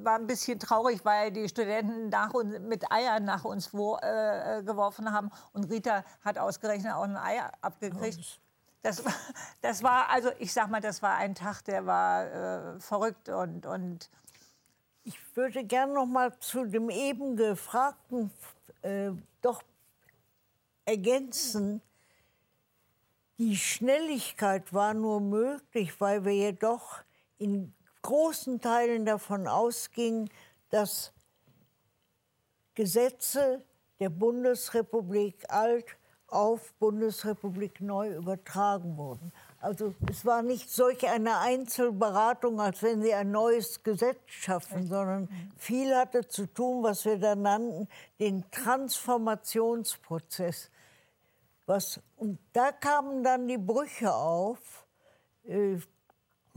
[0.03, 4.63] war ein bisschen traurig, weil die Studenten nach uns, mit Eiern nach uns wo, äh,
[4.63, 8.39] geworfen haben und Rita hat ausgerechnet auch ein Ei abgekriegt.
[8.87, 9.13] Das war,
[9.61, 12.25] das war, also ich sag mal, das war ein Tag, der war
[12.75, 14.09] äh, verrückt und, und
[15.03, 18.31] ich würde gerne noch mal zu dem eben gefragten
[18.83, 19.61] äh, doch
[20.85, 21.81] ergänzen.
[23.37, 27.01] Die Schnelligkeit war nur möglich, weil wir jedoch
[27.39, 27.73] in
[28.03, 30.29] großen Teilen davon ausgingen,
[30.69, 31.11] dass
[32.73, 33.61] Gesetze
[33.99, 39.31] der Bundesrepublik alt auf Bundesrepublik neu übertragen wurden.
[39.59, 45.27] Also es war nicht solch eine Einzelberatung, als wenn sie ein neues Gesetz schaffen, sondern
[45.57, 47.87] viel hatte zu tun, was wir da nannten,
[48.19, 50.69] den Transformationsprozess.
[51.65, 54.85] Was, und da kamen dann die Brüche auf.
[55.43, 55.79] Äh,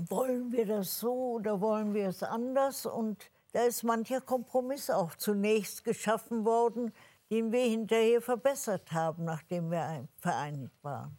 [0.08, 2.86] wollen wir das so oder wollen wir es anders?
[2.86, 6.92] Und da ist mancher Kompromiss auch zunächst geschaffen worden,
[7.30, 11.16] den wir hinterher verbessert haben, nachdem wir vereinigt waren.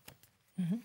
[0.57, 0.83] Mhm.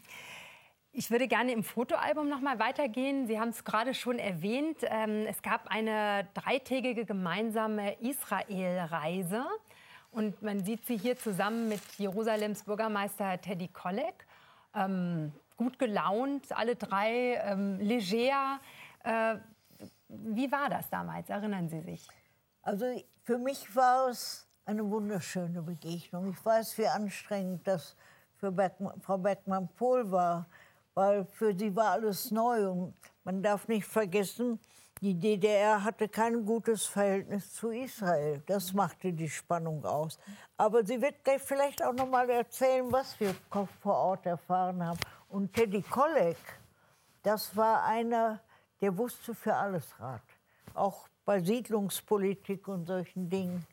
[0.93, 3.27] Ich würde gerne im Fotoalbum noch mal weitergehen.
[3.27, 4.79] Sie haben es gerade schon erwähnt.
[4.83, 9.45] Ähm, es gab eine dreitägige gemeinsame Israel-Reise.
[10.11, 14.27] Und man sieht sie hier zusammen mit Jerusalems Bürgermeister Teddy Kollek.
[14.75, 18.59] Ähm, gut gelaunt, alle drei, ähm, leger.
[19.05, 19.37] Äh,
[20.09, 21.29] wie war das damals?
[21.29, 22.09] Erinnern Sie sich?
[22.63, 22.87] Also
[23.23, 26.31] für mich war es eine wunderschöne Begegnung.
[26.31, 27.97] Ich weiß, wie anstrengend das
[28.37, 30.47] für Beckmann, Frau Beckmann-Pohl war,
[30.95, 32.69] weil für sie war alles neu.
[32.69, 34.59] Und man darf nicht vergessen,
[35.01, 38.43] die DDR hatte kein gutes Verhältnis zu Israel.
[38.47, 40.19] Das machte die Spannung aus.
[40.57, 43.35] Aber sie wird gleich vielleicht auch noch mal erzählen, was wir
[43.83, 44.99] vor Ort erfahren haben.
[45.29, 46.39] Und Teddy Kollek,
[47.23, 48.41] das war einer,
[48.81, 50.23] der wusste für alles Rat.
[50.75, 53.67] Auch bei Siedlungspolitik und solchen Dingen.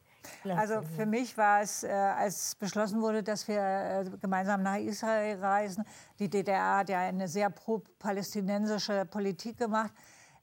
[0.55, 5.39] Also für mich war es, äh, als beschlossen wurde, dass wir äh, gemeinsam nach Israel
[5.39, 5.85] reisen,
[6.19, 9.93] die DDR hat ja eine sehr pro-palästinensische Politik gemacht,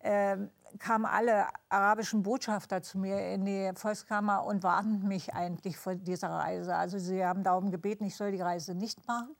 [0.00, 0.36] äh,
[0.78, 6.30] kamen alle arabischen Botschafter zu mir in die Volkskammer und warnten mich eigentlich vor dieser
[6.30, 6.74] Reise.
[6.74, 9.34] Also sie haben darum gebeten, ich soll die Reise nicht machen.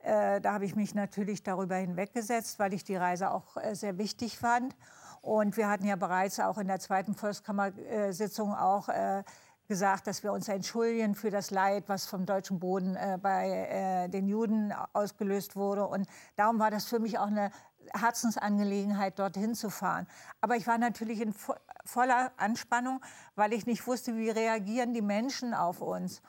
[0.00, 3.98] Äh, da habe ich mich natürlich darüber hinweggesetzt, weil ich die Reise auch äh, sehr
[3.98, 4.76] wichtig fand.
[5.20, 9.24] Und wir hatten ja bereits auch in der zweiten Volkskammersitzung auch äh,
[9.68, 14.08] gesagt, dass wir uns entschuldigen für das Leid, was vom deutschen Boden äh, bei äh,
[14.08, 15.86] den Juden ausgelöst wurde.
[15.86, 17.50] Und darum war das für mich auch eine
[17.92, 20.06] Herzensangelegenheit, dorthin zu fahren.
[20.40, 21.54] Aber ich war natürlich in vo
[21.84, 23.00] voller Anspannung,
[23.34, 26.20] weil ich nicht wusste, wie reagieren die Menschen auf uns.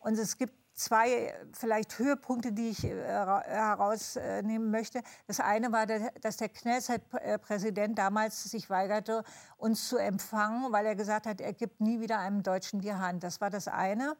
[0.00, 5.02] Und es gibt zwei vielleicht Höhepunkte, die ich äh, herausnehmen möchte.
[5.26, 9.24] Das eine war, dass der Knesset-Präsident damals sich weigerte,
[9.56, 13.24] uns zu empfangen, weil er gesagt hat, er gibt nie wieder einem Deutschen die Hand.
[13.24, 14.16] Das war das eine.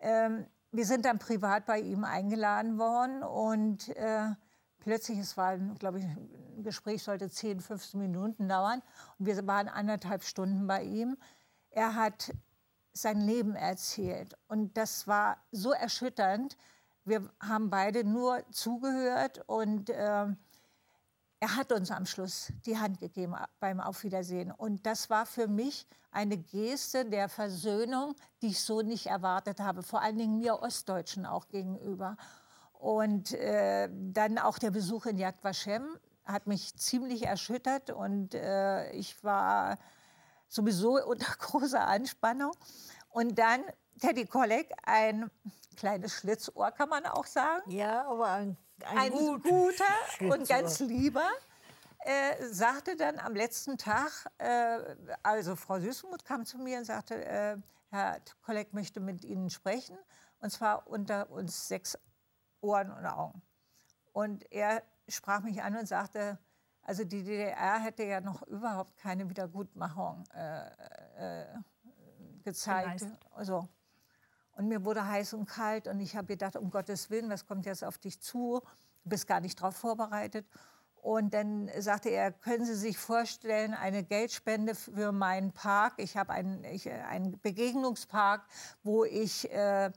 [0.00, 4.30] Ähm, wir sind dann privat bei ihm eingeladen worden und äh,
[4.80, 8.82] plötzlich, es war, glaube ich, ein Gespräch sollte 10, 15 Minuten dauern
[9.18, 11.16] und wir waren anderthalb Stunden bei ihm.
[11.70, 12.32] Er hat
[12.94, 14.34] sein Leben erzählt.
[14.48, 16.56] Und das war so erschütternd.
[17.04, 20.26] Wir haben beide nur zugehört und äh,
[21.44, 24.50] er hat uns am Schluss die Hand gegeben beim Aufwiedersehen.
[24.50, 29.82] Und das war für mich eine Geste der Versöhnung, die ich so nicht erwartet habe,
[29.82, 32.16] vor allen Dingen mir Ostdeutschen auch gegenüber.
[32.72, 38.90] Und äh, dann auch der Besuch in Yad Vashem hat mich ziemlich erschüttert und äh,
[38.92, 39.78] ich war
[40.54, 42.52] sowieso unter großer Anspannung.
[43.08, 43.64] Und dann
[44.00, 45.30] Teddy Kollek, ein
[45.76, 47.70] kleines Schlitzohr, kann man auch sagen.
[47.70, 49.84] Ja, aber ein, ein, ein gut guter
[50.32, 51.28] und ganz lieber.
[52.06, 54.78] Äh, sagte dann am letzten Tag, äh,
[55.22, 57.56] also Frau Süßmuth kam zu mir und sagte, äh,
[57.90, 59.96] Herr Kolleg möchte mit Ihnen sprechen,
[60.40, 61.98] und zwar unter uns sechs
[62.60, 63.40] Ohren und Augen.
[64.12, 66.38] Und er sprach mich an und sagte,
[66.84, 71.46] also die DDR hätte ja noch überhaupt keine Wiedergutmachung äh, äh,
[72.44, 73.06] gezeigt.
[73.34, 73.66] Also,
[74.52, 77.66] und mir wurde heiß und kalt und ich habe gedacht, um Gottes Willen, was kommt
[77.66, 78.60] jetzt auf dich zu?
[79.02, 80.46] Du bist gar nicht darauf vorbereitet.
[80.96, 85.94] Und dann sagte er, können Sie sich vorstellen, eine Geldspende für meinen Park.
[85.98, 86.64] Ich habe einen,
[87.08, 88.46] einen Begegnungspark,
[88.82, 89.90] wo ich äh,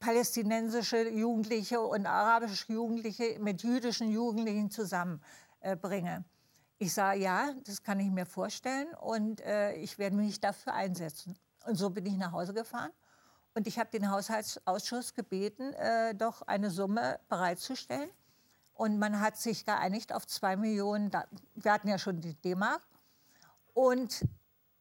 [0.00, 5.24] palästinensische Jugendliche und arabische Jugendliche mit jüdischen Jugendlichen zusammenbringe.
[5.60, 5.76] Äh,
[6.78, 11.36] ich sage, ja, das kann ich mir vorstellen und äh, ich werde mich dafür einsetzen.
[11.66, 12.90] Und so bin ich nach Hause gefahren.
[13.54, 18.08] Und ich habe den Haushaltsausschuss gebeten, äh, doch eine Summe bereitzustellen.
[18.74, 21.10] Und man hat sich geeinigt auf zwei Millionen.
[21.54, 22.80] Wir hatten ja schon die D-Mark.
[23.74, 24.24] Und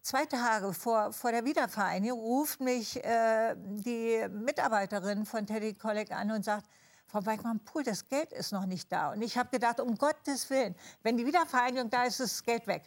[0.02, 6.32] zwei Tage vor, vor der Wiedervereinigung ruft mich äh, die Mitarbeiterin von Teddy Kolleg an
[6.32, 6.66] und sagt,
[7.10, 9.12] Frau Beckmann-Pohl, das Geld ist noch nicht da.
[9.12, 12.68] Und ich habe gedacht, um Gottes Willen, wenn die Wiedervereinigung da ist, ist das Geld
[12.68, 12.84] weg.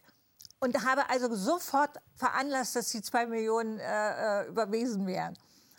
[0.60, 5.36] Und habe also sofort veranlasst, dass die zwei Millionen äh, äh überwiesen werden.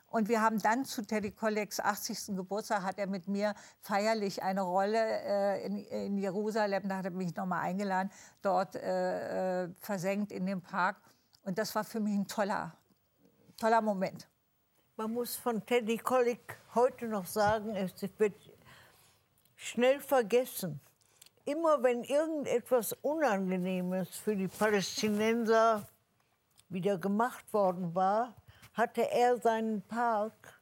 [0.08, 2.36] Und wir haben dann zu Teddy Kollegs 80.
[2.36, 7.12] Geburtstag, hat er mit mir feierlich eine Rolle äh, in, in, Jerusalem, da hat er
[7.12, 10.98] mich nochmal eingeladen, dort äh, äh, versenkt in dem Park.
[11.44, 12.76] Und das war für mich ein toller,
[13.58, 14.28] toller Moment.
[14.96, 18.36] Man muss von Teddy Kollek heute noch sagen, es wird
[19.56, 20.80] schnell vergessen.
[21.46, 25.88] Immer wenn irgendetwas Unangenehmes für die Palästinenser
[26.70, 28.36] wieder gemacht worden war,
[28.74, 30.62] hatte er seinen Park,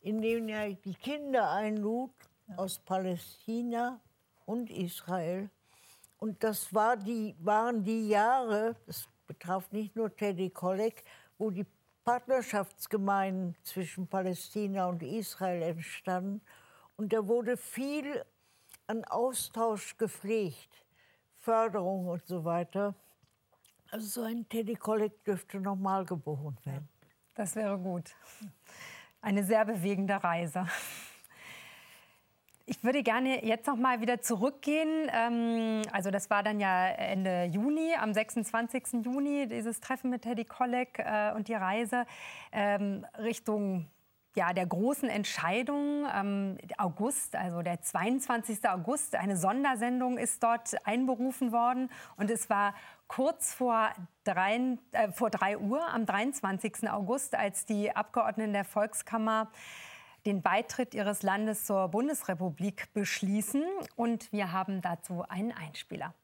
[0.00, 2.12] in dem er die Kinder einlud
[2.56, 4.00] aus Palästina
[4.46, 5.50] und Israel
[6.16, 11.04] Und das war die, waren die Jahre, das betraf nicht nur Teddy Kollek,
[11.36, 11.66] wo die
[12.06, 16.40] Partnerschaftsgemeinden zwischen Palästina und Israel entstanden.
[16.96, 18.24] Und da wurde viel
[18.86, 20.84] an Austausch gepflegt,
[21.40, 22.94] Förderung und so weiter.
[23.90, 26.88] Also so ein Teddy Kollek dürfte nochmal geboren werden.
[27.34, 28.14] Das wäre gut.
[29.20, 30.64] Eine sehr bewegende Reise.
[32.68, 35.08] Ich würde gerne jetzt noch mal wieder zurückgehen.
[35.12, 39.04] Ähm, also das war dann ja Ende Juni, am 26.
[39.04, 42.06] Juni, dieses Treffen mit Teddy Kollek äh, und die Reise
[42.50, 43.86] ähm, Richtung
[44.34, 46.08] ja, der großen Entscheidung.
[46.12, 48.68] Ähm, August, also der 22.
[48.68, 51.88] August, eine Sondersendung ist dort einberufen worden.
[52.16, 52.74] Und es war
[53.06, 53.90] kurz vor
[54.24, 56.90] drei, äh, vor drei Uhr am 23.
[56.90, 59.52] August, als die Abgeordneten der Volkskammer
[60.26, 63.62] den Beitritt ihres Landes zur Bundesrepublik beschließen.
[63.94, 66.14] Und wir haben dazu einen Einspieler.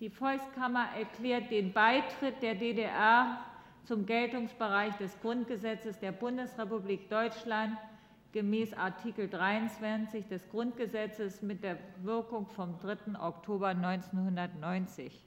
[0.00, 3.38] Die Volkskammer erklärt den Beitritt der DDR
[3.84, 7.76] zum Geltungsbereich des Grundgesetzes der Bundesrepublik Deutschland
[8.32, 13.18] gemäß Artikel 23 des Grundgesetzes mit der Wirkung vom 3.
[13.18, 15.24] Oktober 1990.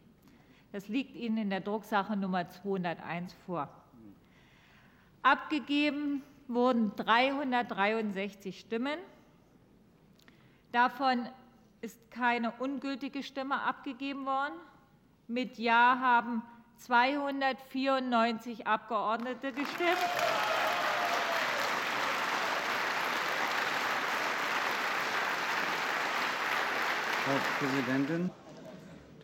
[0.72, 3.68] Das liegt Ihnen in der Drucksache Nummer 201 vor.
[5.24, 9.00] Abgegeben wurden 363 Stimmen.
[10.72, 11.28] Davon
[11.82, 14.54] ist keine ungültige Stimme abgegeben worden.
[15.28, 16.44] Mit Ja haben
[16.78, 19.98] 294 Abgeordnete gestimmt.
[27.24, 28.32] Frau Präsidentin,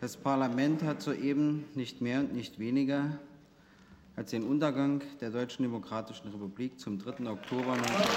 [0.00, 3.18] das Parlament hat soeben nicht mehr und nicht weniger
[4.18, 7.30] als den Untergang der Deutschen Demokratischen Republik zum 3.
[7.30, 8.08] Oktober 1990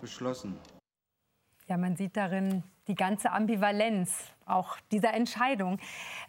[0.00, 0.75] beschlossen.
[1.68, 5.78] Ja, man sieht darin die ganze Ambivalenz auch dieser Entscheidung.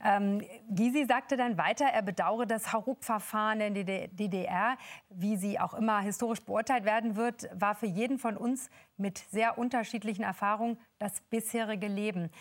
[0.03, 4.77] Ähm, Gysi sagte dann weiter, er bedauere das Hauruck-Verfahren in der DDR,
[5.09, 9.59] wie sie auch immer historisch beurteilt werden wird, war für jeden von uns mit sehr
[9.59, 12.31] unterschiedlichen Erfahrungen das bisherige Leben.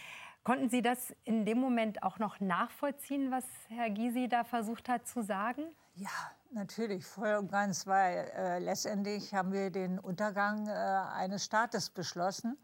[0.42, 5.06] Konnten Sie das in dem Moment auch noch nachvollziehen, was Herr Gysi da versucht hat
[5.06, 5.64] zu sagen?
[5.94, 6.08] Ja,
[6.52, 12.56] natürlich, voll und ganz, weil äh, letztendlich haben wir den Untergang äh, eines Staates beschlossen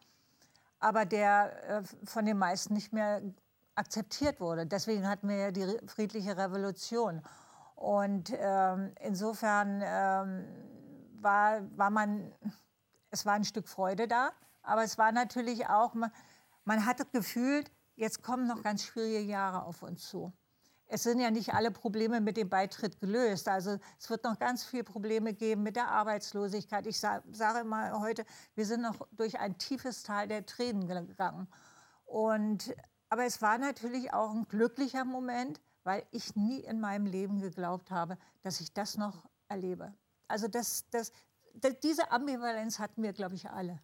[0.82, 3.22] aber der äh, von den meisten nicht mehr
[3.74, 4.66] akzeptiert wurde.
[4.66, 7.22] Deswegen hatten wir ja die friedliche Revolution.
[7.76, 10.44] Und ähm, insofern ähm,
[11.20, 12.32] war, war man,
[13.10, 16.10] es war ein Stück Freude da, aber es war natürlich auch, man,
[16.64, 20.32] man hatte gefühlt, jetzt kommen noch ganz schwierige Jahre auf uns zu
[20.92, 23.48] es sind ja nicht alle Probleme mit dem Beitritt gelöst.
[23.48, 26.86] Also es wird noch ganz viele Probleme geben mit der Arbeitslosigkeit.
[26.86, 31.48] Ich sage immer heute, wir sind noch durch ein tiefes Tal der Tränen gegangen.
[32.04, 32.74] Und,
[33.08, 37.90] aber es war natürlich auch ein glücklicher Moment, weil ich nie in meinem Leben geglaubt
[37.90, 39.94] habe, dass ich das noch erlebe.
[40.28, 41.10] Also das, das,
[41.82, 43.80] diese Ambivalenz hatten wir, glaube ich, alle.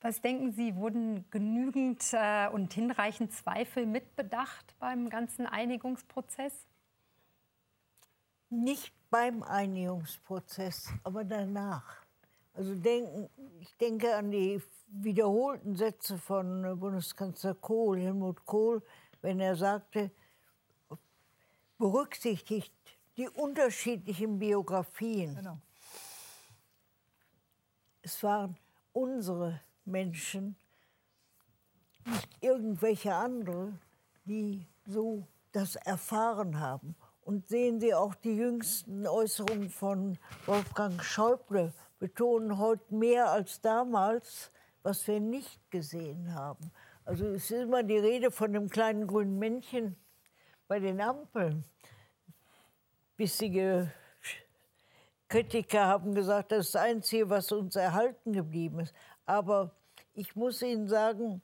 [0.00, 6.66] Was denken Sie, wurden genügend äh, und hinreichend Zweifel mitbedacht beim ganzen Einigungsprozess?
[8.50, 12.04] Nicht beim Einigungsprozess, aber danach.
[12.54, 13.28] Also denken,
[13.60, 18.82] ich denke an die wiederholten Sätze von äh, Bundeskanzler Kohl, Helmut Kohl,
[19.22, 20.10] wenn er sagte,
[21.78, 22.72] berücksichtigt
[23.16, 25.34] die unterschiedlichen Biografien.
[25.34, 25.58] Genau.
[28.02, 28.56] Es waren
[28.92, 30.56] unsere Menschen,
[32.04, 33.78] nicht irgendwelche andere,
[34.24, 36.94] die so das erfahren haben.
[37.22, 44.52] Und sehen Sie auch die jüngsten Äußerungen von Wolfgang Schäuble betonen heute mehr als damals,
[44.82, 46.70] was wir nicht gesehen haben.
[47.04, 49.96] Also es ist immer die Rede von dem kleinen grünen Männchen
[50.68, 51.64] bei den Ampeln.
[53.16, 53.92] Bissige
[55.28, 58.94] Kritiker haben gesagt, das ist das Einzige, was uns erhalten geblieben ist.
[59.24, 59.75] Aber
[60.16, 61.42] ich muss Ihnen sagen,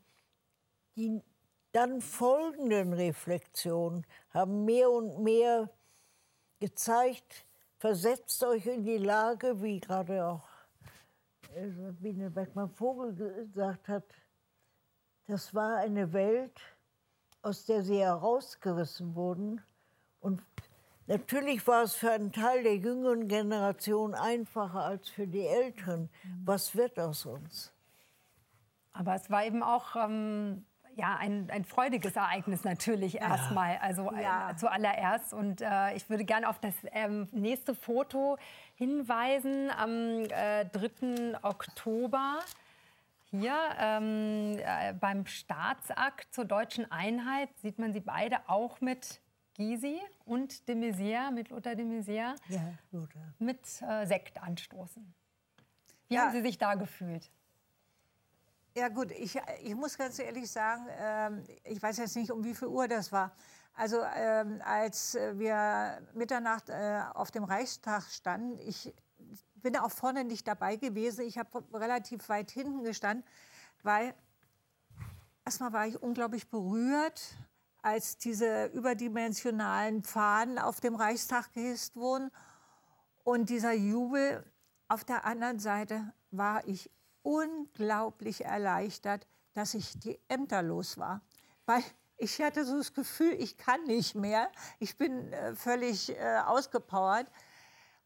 [0.96, 1.20] die
[1.72, 5.70] dann folgenden Reflexionen haben mehr und mehr
[6.58, 7.46] gezeigt,
[7.78, 10.48] versetzt euch in die Lage, wie gerade auch
[11.54, 14.04] Sabine Beckmann-Vogel gesagt hat,
[15.26, 16.58] das war eine Welt,
[17.42, 19.60] aus der sie herausgerissen wurden.
[20.20, 20.42] Und
[21.06, 26.08] natürlich war es für einen Teil der jüngeren Generation einfacher als für die Älteren.
[26.44, 27.72] Was wird aus uns?
[28.92, 30.64] Aber es war eben auch ähm,
[30.94, 34.50] ja, ein, ein freudiges Ereignis natürlich erstmal, also Ja.
[34.50, 35.32] äh, zuallererst.
[35.32, 38.36] Und äh, ich würde gerne auf das ähm, nächste Foto
[38.74, 39.70] hinweisen.
[39.70, 41.38] Am äh, 3.
[41.42, 42.40] Oktober
[43.30, 49.22] hier ähm, äh, beim Staatsakt zur deutschen Einheit sieht man sie beide auch mit
[49.54, 52.60] Gysi und de Maizière, mit Lothar de Maizière, Ja,
[53.38, 55.14] mit äh, Sekt anstoßen.
[56.08, 56.22] Wie Ja.
[56.22, 57.30] haben Sie sich da gefühlt?
[58.74, 62.54] Ja gut, ich, ich muss ganz ehrlich sagen, ähm, ich weiß jetzt nicht, um wie
[62.54, 63.32] viel Uhr das war.
[63.74, 68.94] Also ähm, als wir Mitternacht äh, auf dem Reichstag standen, ich
[69.56, 71.26] bin auch vorne nicht dabei gewesen.
[71.26, 73.26] Ich habe relativ weit hinten gestanden,
[73.82, 74.14] weil
[75.44, 77.36] erstmal war ich unglaublich berührt,
[77.82, 82.30] als diese überdimensionalen Fahnen auf dem Reichstag gehisst wurden.
[83.22, 84.44] Und dieser Jubel,
[84.88, 86.90] auf der anderen Seite war ich
[87.22, 91.20] unglaublich erleichtert, dass ich die Ämter los war.
[91.66, 91.82] Weil
[92.16, 94.50] ich hatte so das Gefühl, ich kann nicht mehr.
[94.78, 97.26] Ich bin äh, völlig äh, ausgepowert.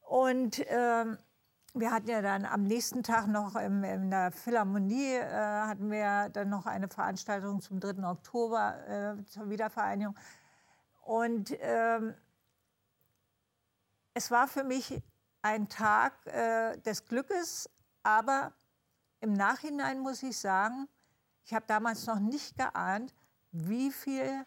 [0.00, 1.18] Und ähm,
[1.74, 6.30] wir hatten ja dann am nächsten Tag noch im, in der Philharmonie äh, hatten wir
[6.30, 8.02] dann noch eine Veranstaltung zum 3.
[8.04, 10.16] Oktober äh, zur Wiedervereinigung.
[11.02, 12.14] Und ähm,
[14.14, 15.02] es war für mich
[15.42, 17.68] ein Tag äh, des Glückes,
[18.02, 18.54] aber
[19.26, 20.88] im Nachhinein muss ich sagen,
[21.44, 23.12] ich habe damals noch nicht geahnt,
[23.50, 24.46] wie viel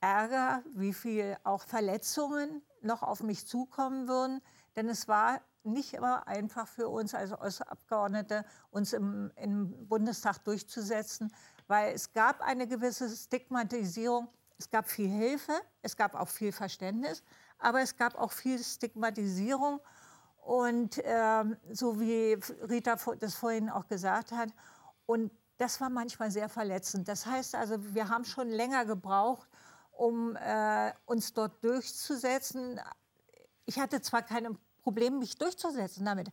[0.00, 4.40] Ärger, wie viel auch Verletzungen noch auf mich zukommen würden.
[4.74, 11.32] Denn es war nicht immer einfach für uns als Abgeordnete, uns im, im Bundestag durchzusetzen,
[11.68, 14.26] weil es gab eine gewisse Stigmatisierung.
[14.58, 15.52] Es gab viel Hilfe,
[15.82, 17.22] es gab auch viel Verständnis,
[17.58, 19.80] aber es gab auch viel Stigmatisierung.
[20.42, 22.38] Und ähm, so wie
[22.68, 24.50] Rita das vorhin auch gesagt hat,
[25.06, 27.08] und das war manchmal sehr verletzend.
[27.08, 29.48] Das heißt also, wir haben schon länger gebraucht,
[29.92, 32.80] um äh, uns dort durchzusetzen.
[33.66, 36.30] Ich hatte zwar keine Probleme, mich durchzusetzen damit,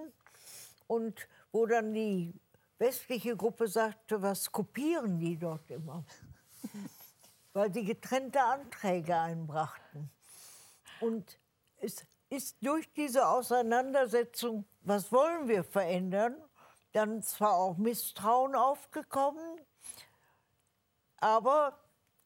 [0.88, 2.34] und wo dann die
[2.78, 6.03] westliche Gruppe sagte, was kopieren die dort immer?
[7.54, 10.10] Weil sie getrennte Anträge einbrachten.
[10.99, 11.39] Und
[11.78, 16.36] es ist durch diese Auseinandersetzung, was wollen wir verändern,
[16.93, 19.60] dann zwar auch Misstrauen aufgekommen,
[21.18, 21.78] aber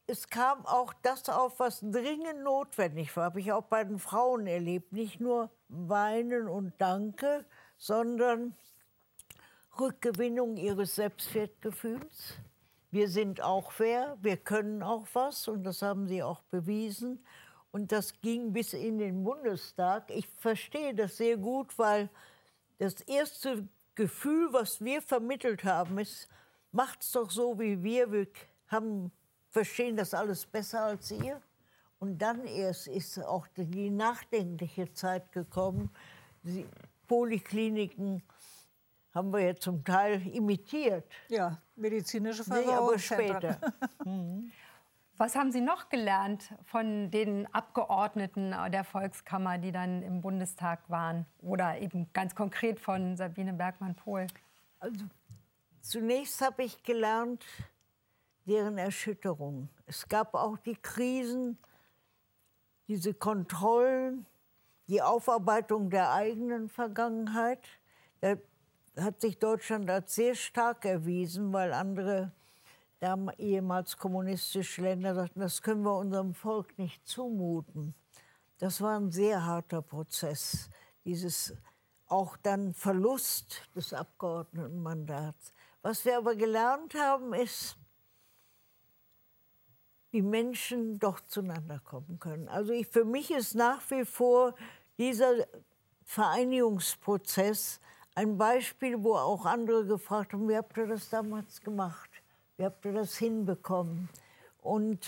[0.06, 3.24] es kam auch das auf, was dringend notwendig war.
[3.24, 4.92] Habe ich auch bei den Frauen erlebt.
[4.92, 7.44] Nicht nur Weinen und Danke,
[7.76, 8.54] sondern
[9.78, 12.34] Rückgewinnung ihres Selbstwertgefühls.
[12.96, 17.22] Wir sind auch wer, wir können auch was und das haben sie auch bewiesen.
[17.70, 20.10] Und das ging bis in den Bundestag.
[20.10, 22.08] Ich verstehe das sehr gut, weil
[22.78, 26.26] das erste Gefühl, was wir vermittelt haben, ist,
[26.72, 28.10] macht's doch so wie wir.
[28.12, 28.28] Wir
[28.68, 29.12] haben,
[29.50, 31.42] verstehen das alles besser als ihr.
[31.98, 35.90] Und dann erst ist auch die nachdenkliche Zeit gekommen.
[36.44, 36.64] Die
[37.06, 38.22] Polikliniken
[39.16, 41.04] haben wir ja zum Teil imitiert.
[41.28, 43.56] Ja, medizinische Nee, aber Versorgungszentren.
[43.56, 43.72] später.
[45.18, 51.24] Was haben Sie noch gelernt von den Abgeordneten der Volkskammer, die dann im Bundestag waren?
[51.40, 54.26] Oder eben ganz konkret von Sabine Bergmann-Pohl?
[54.78, 55.06] Also,
[55.80, 57.46] zunächst habe ich gelernt,
[58.44, 59.70] deren Erschütterung.
[59.86, 61.56] Es gab auch die Krisen,
[62.86, 64.26] diese Kontrollen,
[64.86, 67.66] die Aufarbeitung der eigenen Vergangenheit.
[68.20, 68.36] Da
[68.96, 72.32] hat sich Deutschland als sehr stark erwiesen, weil andere
[73.38, 77.94] ehemals kommunistische Länder sagten, das können wir unserem Volk nicht zumuten.
[78.58, 80.70] Das war ein sehr harter Prozess,
[81.04, 81.54] dieses
[82.06, 85.52] auch dann Verlust des Abgeordnetenmandats.
[85.82, 87.76] Was wir aber gelernt haben, ist,
[90.10, 92.48] wie Menschen doch zueinander kommen können.
[92.48, 94.54] Also ich, für mich ist nach wie vor
[94.96, 95.46] dieser
[96.04, 97.80] Vereinigungsprozess
[98.16, 102.10] ein Beispiel, wo auch andere gefragt haben, wie habt ihr das damals gemacht?
[102.56, 104.08] Wie habt ihr das hinbekommen?
[104.62, 105.06] Und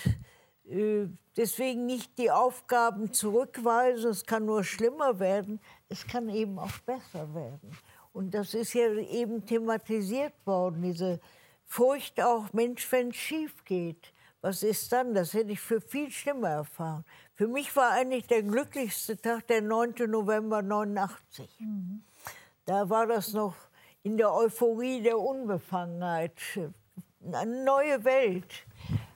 [0.69, 6.77] äh, deswegen nicht die Aufgaben zurückweisen, es kann nur schlimmer werden, es kann eben auch
[6.85, 7.75] besser werden.
[8.13, 11.19] Und das ist ja eben thematisiert worden, diese
[11.65, 15.15] Furcht auch, Mensch, wenn es schief geht, was ist dann?
[15.15, 17.03] Das hätte ich für viel schlimmer erfahren.
[17.33, 19.95] Für mich war eigentlich der glücklichste Tag der 9.
[20.07, 21.49] November 89.
[21.59, 22.03] Mhm.
[22.69, 23.55] Da war das noch
[24.03, 26.33] in der Euphorie der Unbefangenheit,
[27.33, 28.63] eine neue Welt.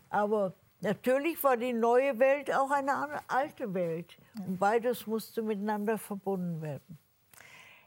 [0.10, 4.18] Aber natürlich war die neue Welt auch eine alte Welt.
[4.40, 6.98] Und beides musste miteinander verbunden werden.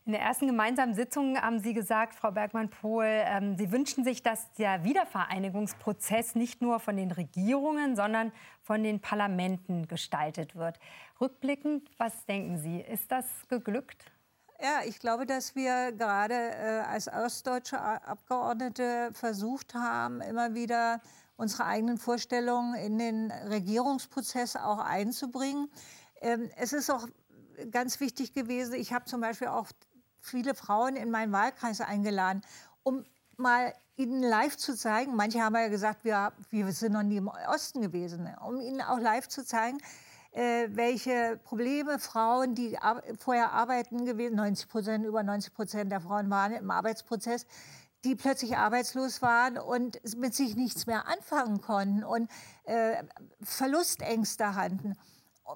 [0.04, 4.52] In der ersten gemeinsamen Sitzung haben Sie gesagt, Frau Bergmann-Pohl, ähm, Sie wünschen sich, dass
[4.52, 8.30] der Wiedervereinigungsprozess nicht nur von den Regierungen, sondern
[8.62, 10.78] von den Parlamenten gestaltet wird.
[11.20, 14.12] Rückblickend, was denken Sie, ist das geglückt?
[14.60, 21.02] Ja, ich glaube, dass wir gerade äh, als ostdeutsche Abgeordnete versucht haben, immer wieder
[21.36, 25.68] unsere eigenen Vorstellungen in den Regierungsprozess auch einzubringen.
[26.22, 27.06] Ähm, es ist auch
[27.70, 28.74] ganz wichtig gewesen.
[28.74, 29.68] Ich habe zum Beispiel auch
[30.20, 32.40] viele Frauen in meinen Wahlkreis eingeladen,
[32.82, 33.04] um
[33.36, 37.28] mal ihnen live zu zeigen, manche haben ja gesagt, wir, wir sind noch nie im
[37.28, 39.78] Osten gewesen, ne, um ihnen auch live zu zeigen,
[40.36, 42.76] welche Probleme Frauen, die
[43.18, 47.46] vorher arbeiten gewesen, 90 Prozent, über 90 Prozent der Frauen waren im Arbeitsprozess,
[48.04, 52.30] die plötzlich arbeitslos waren und mit sich nichts mehr anfangen konnten und
[52.64, 53.02] äh,
[53.42, 54.96] Verlustängste hatten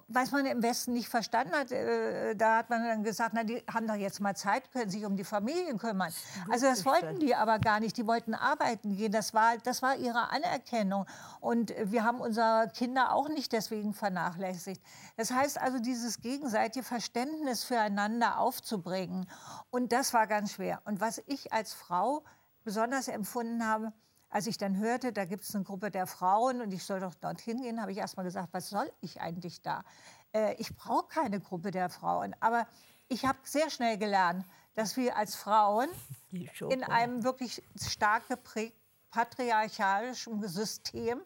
[0.07, 3.63] was man im Westen nicht verstanden hat, äh, da hat man dann gesagt, na, die
[3.71, 6.13] haben doch jetzt mal Zeit, können sich um die Familien kümmern.
[6.49, 7.97] Also das wollten die aber gar nicht.
[7.97, 9.11] Die wollten arbeiten gehen.
[9.11, 11.05] Das war, das war ihre Anerkennung.
[11.39, 14.81] Und wir haben unsere Kinder auch nicht deswegen vernachlässigt.
[15.17, 19.27] Das heißt also, dieses gegenseitige Verständnis füreinander aufzubringen.
[19.71, 20.81] Und das war ganz schwer.
[20.85, 22.23] Und was ich als Frau
[22.63, 23.91] besonders empfunden habe,
[24.31, 27.13] als ich dann hörte, da gibt es eine Gruppe der Frauen und ich soll doch
[27.13, 29.83] dorthin gehen, habe ich erst mal gesagt, was soll ich eigentlich da?
[30.33, 32.35] Äh, ich brauche keine Gruppe der Frauen.
[32.39, 32.65] Aber
[33.09, 35.89] ich habe sehr schnell gelernt, dass wir als Frauen
[36.69, 41.21] in einem wirklich stark geprägten patriarchalischen System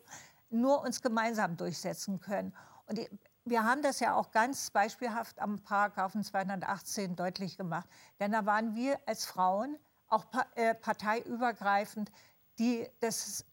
[0.50, 2.54] nur uns gemeinsam durchsetzen können.
[2.88, 3.00] Und
[3.46, 7.88] wir haben das ja auch ganz beispielhaft am Paragraphen 218 deutlich gemacht.
[8.20, 9.78] Denn da waren wir als Frauen
[10.08, 10.26] auch
[10.56, 12.12] äh, parteiübergreifend
[12.60, 13.46] die das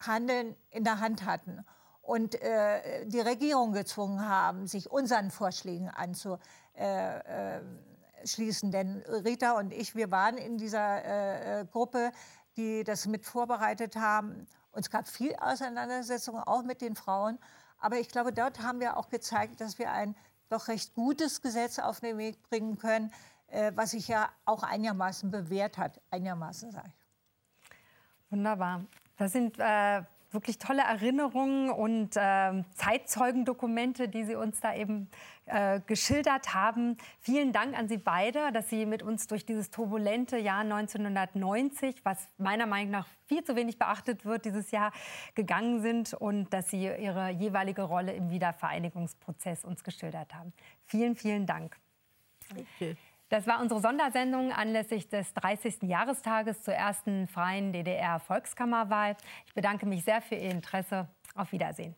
[0.00, 1.64] Handeln in der Hand hatten
[2.02, 6.42] und äh, die Regierung gezwungen haben, sich unseren Vorschlägen anzuschließen.
[6.74, 12.10] Äh, äh, Denn Rita und ich, wir waren in dieser äh, äh, Gruppe,
[12.56, 14.48] die das mit vorbereitet haben.
[14.72, 17.38] Und es gab viel Auseinandersetzung auch mit den Frauen.
[17.78, 20.16] Aber ich glaube, dort haben wir auch gezeigt, dass wir ein
[20.48, 23.12] doch recht gutes Gesetz auf den Weg bringen können,
[23.46, 26.00] äh, was sich ja auch einigermaßen bewährt hat.
[26.10, 26.99] Einigermaßen, sage ich.
[28.30, 28.84] Wunderbar.
[29.16, 30.02] Das sind äh,
[30.32, 35.08] wirklich tolle Erinnerungen und äh, Zeitzeugendokumente, die Sie uns da eben
[35.46, 36.96] äh, geschildert haben.
[37.20, 42.28] Vielen Dank an Sie beide, dass Sie mit uns durch dieses turbulente Jahr 1990, was
[42.38, 44.92] meiner Meinung nach viel zu wenig beachtet wird, dieses Jahr
[45.34, 50.52] gegangen sind und dass Sie Ihre jeweilige Rolle im Wiedervereinigungsprozess uns geschildert haben.
[50.86, 51.76] Vielen, vielen Dank.
[52.52, 52.96] Okay.
[53.30, 55.84] Das war unsere Sondersendung anlässlich des 30.
[55.84, 59.16] Jahrestages zur ersten freien DDR-Volkskammerwahl.
[59.46, 61.08] Ich bedanke mich sehr für Ihr Interesse.
[61.36, 61.94] Auf Wiedersehen.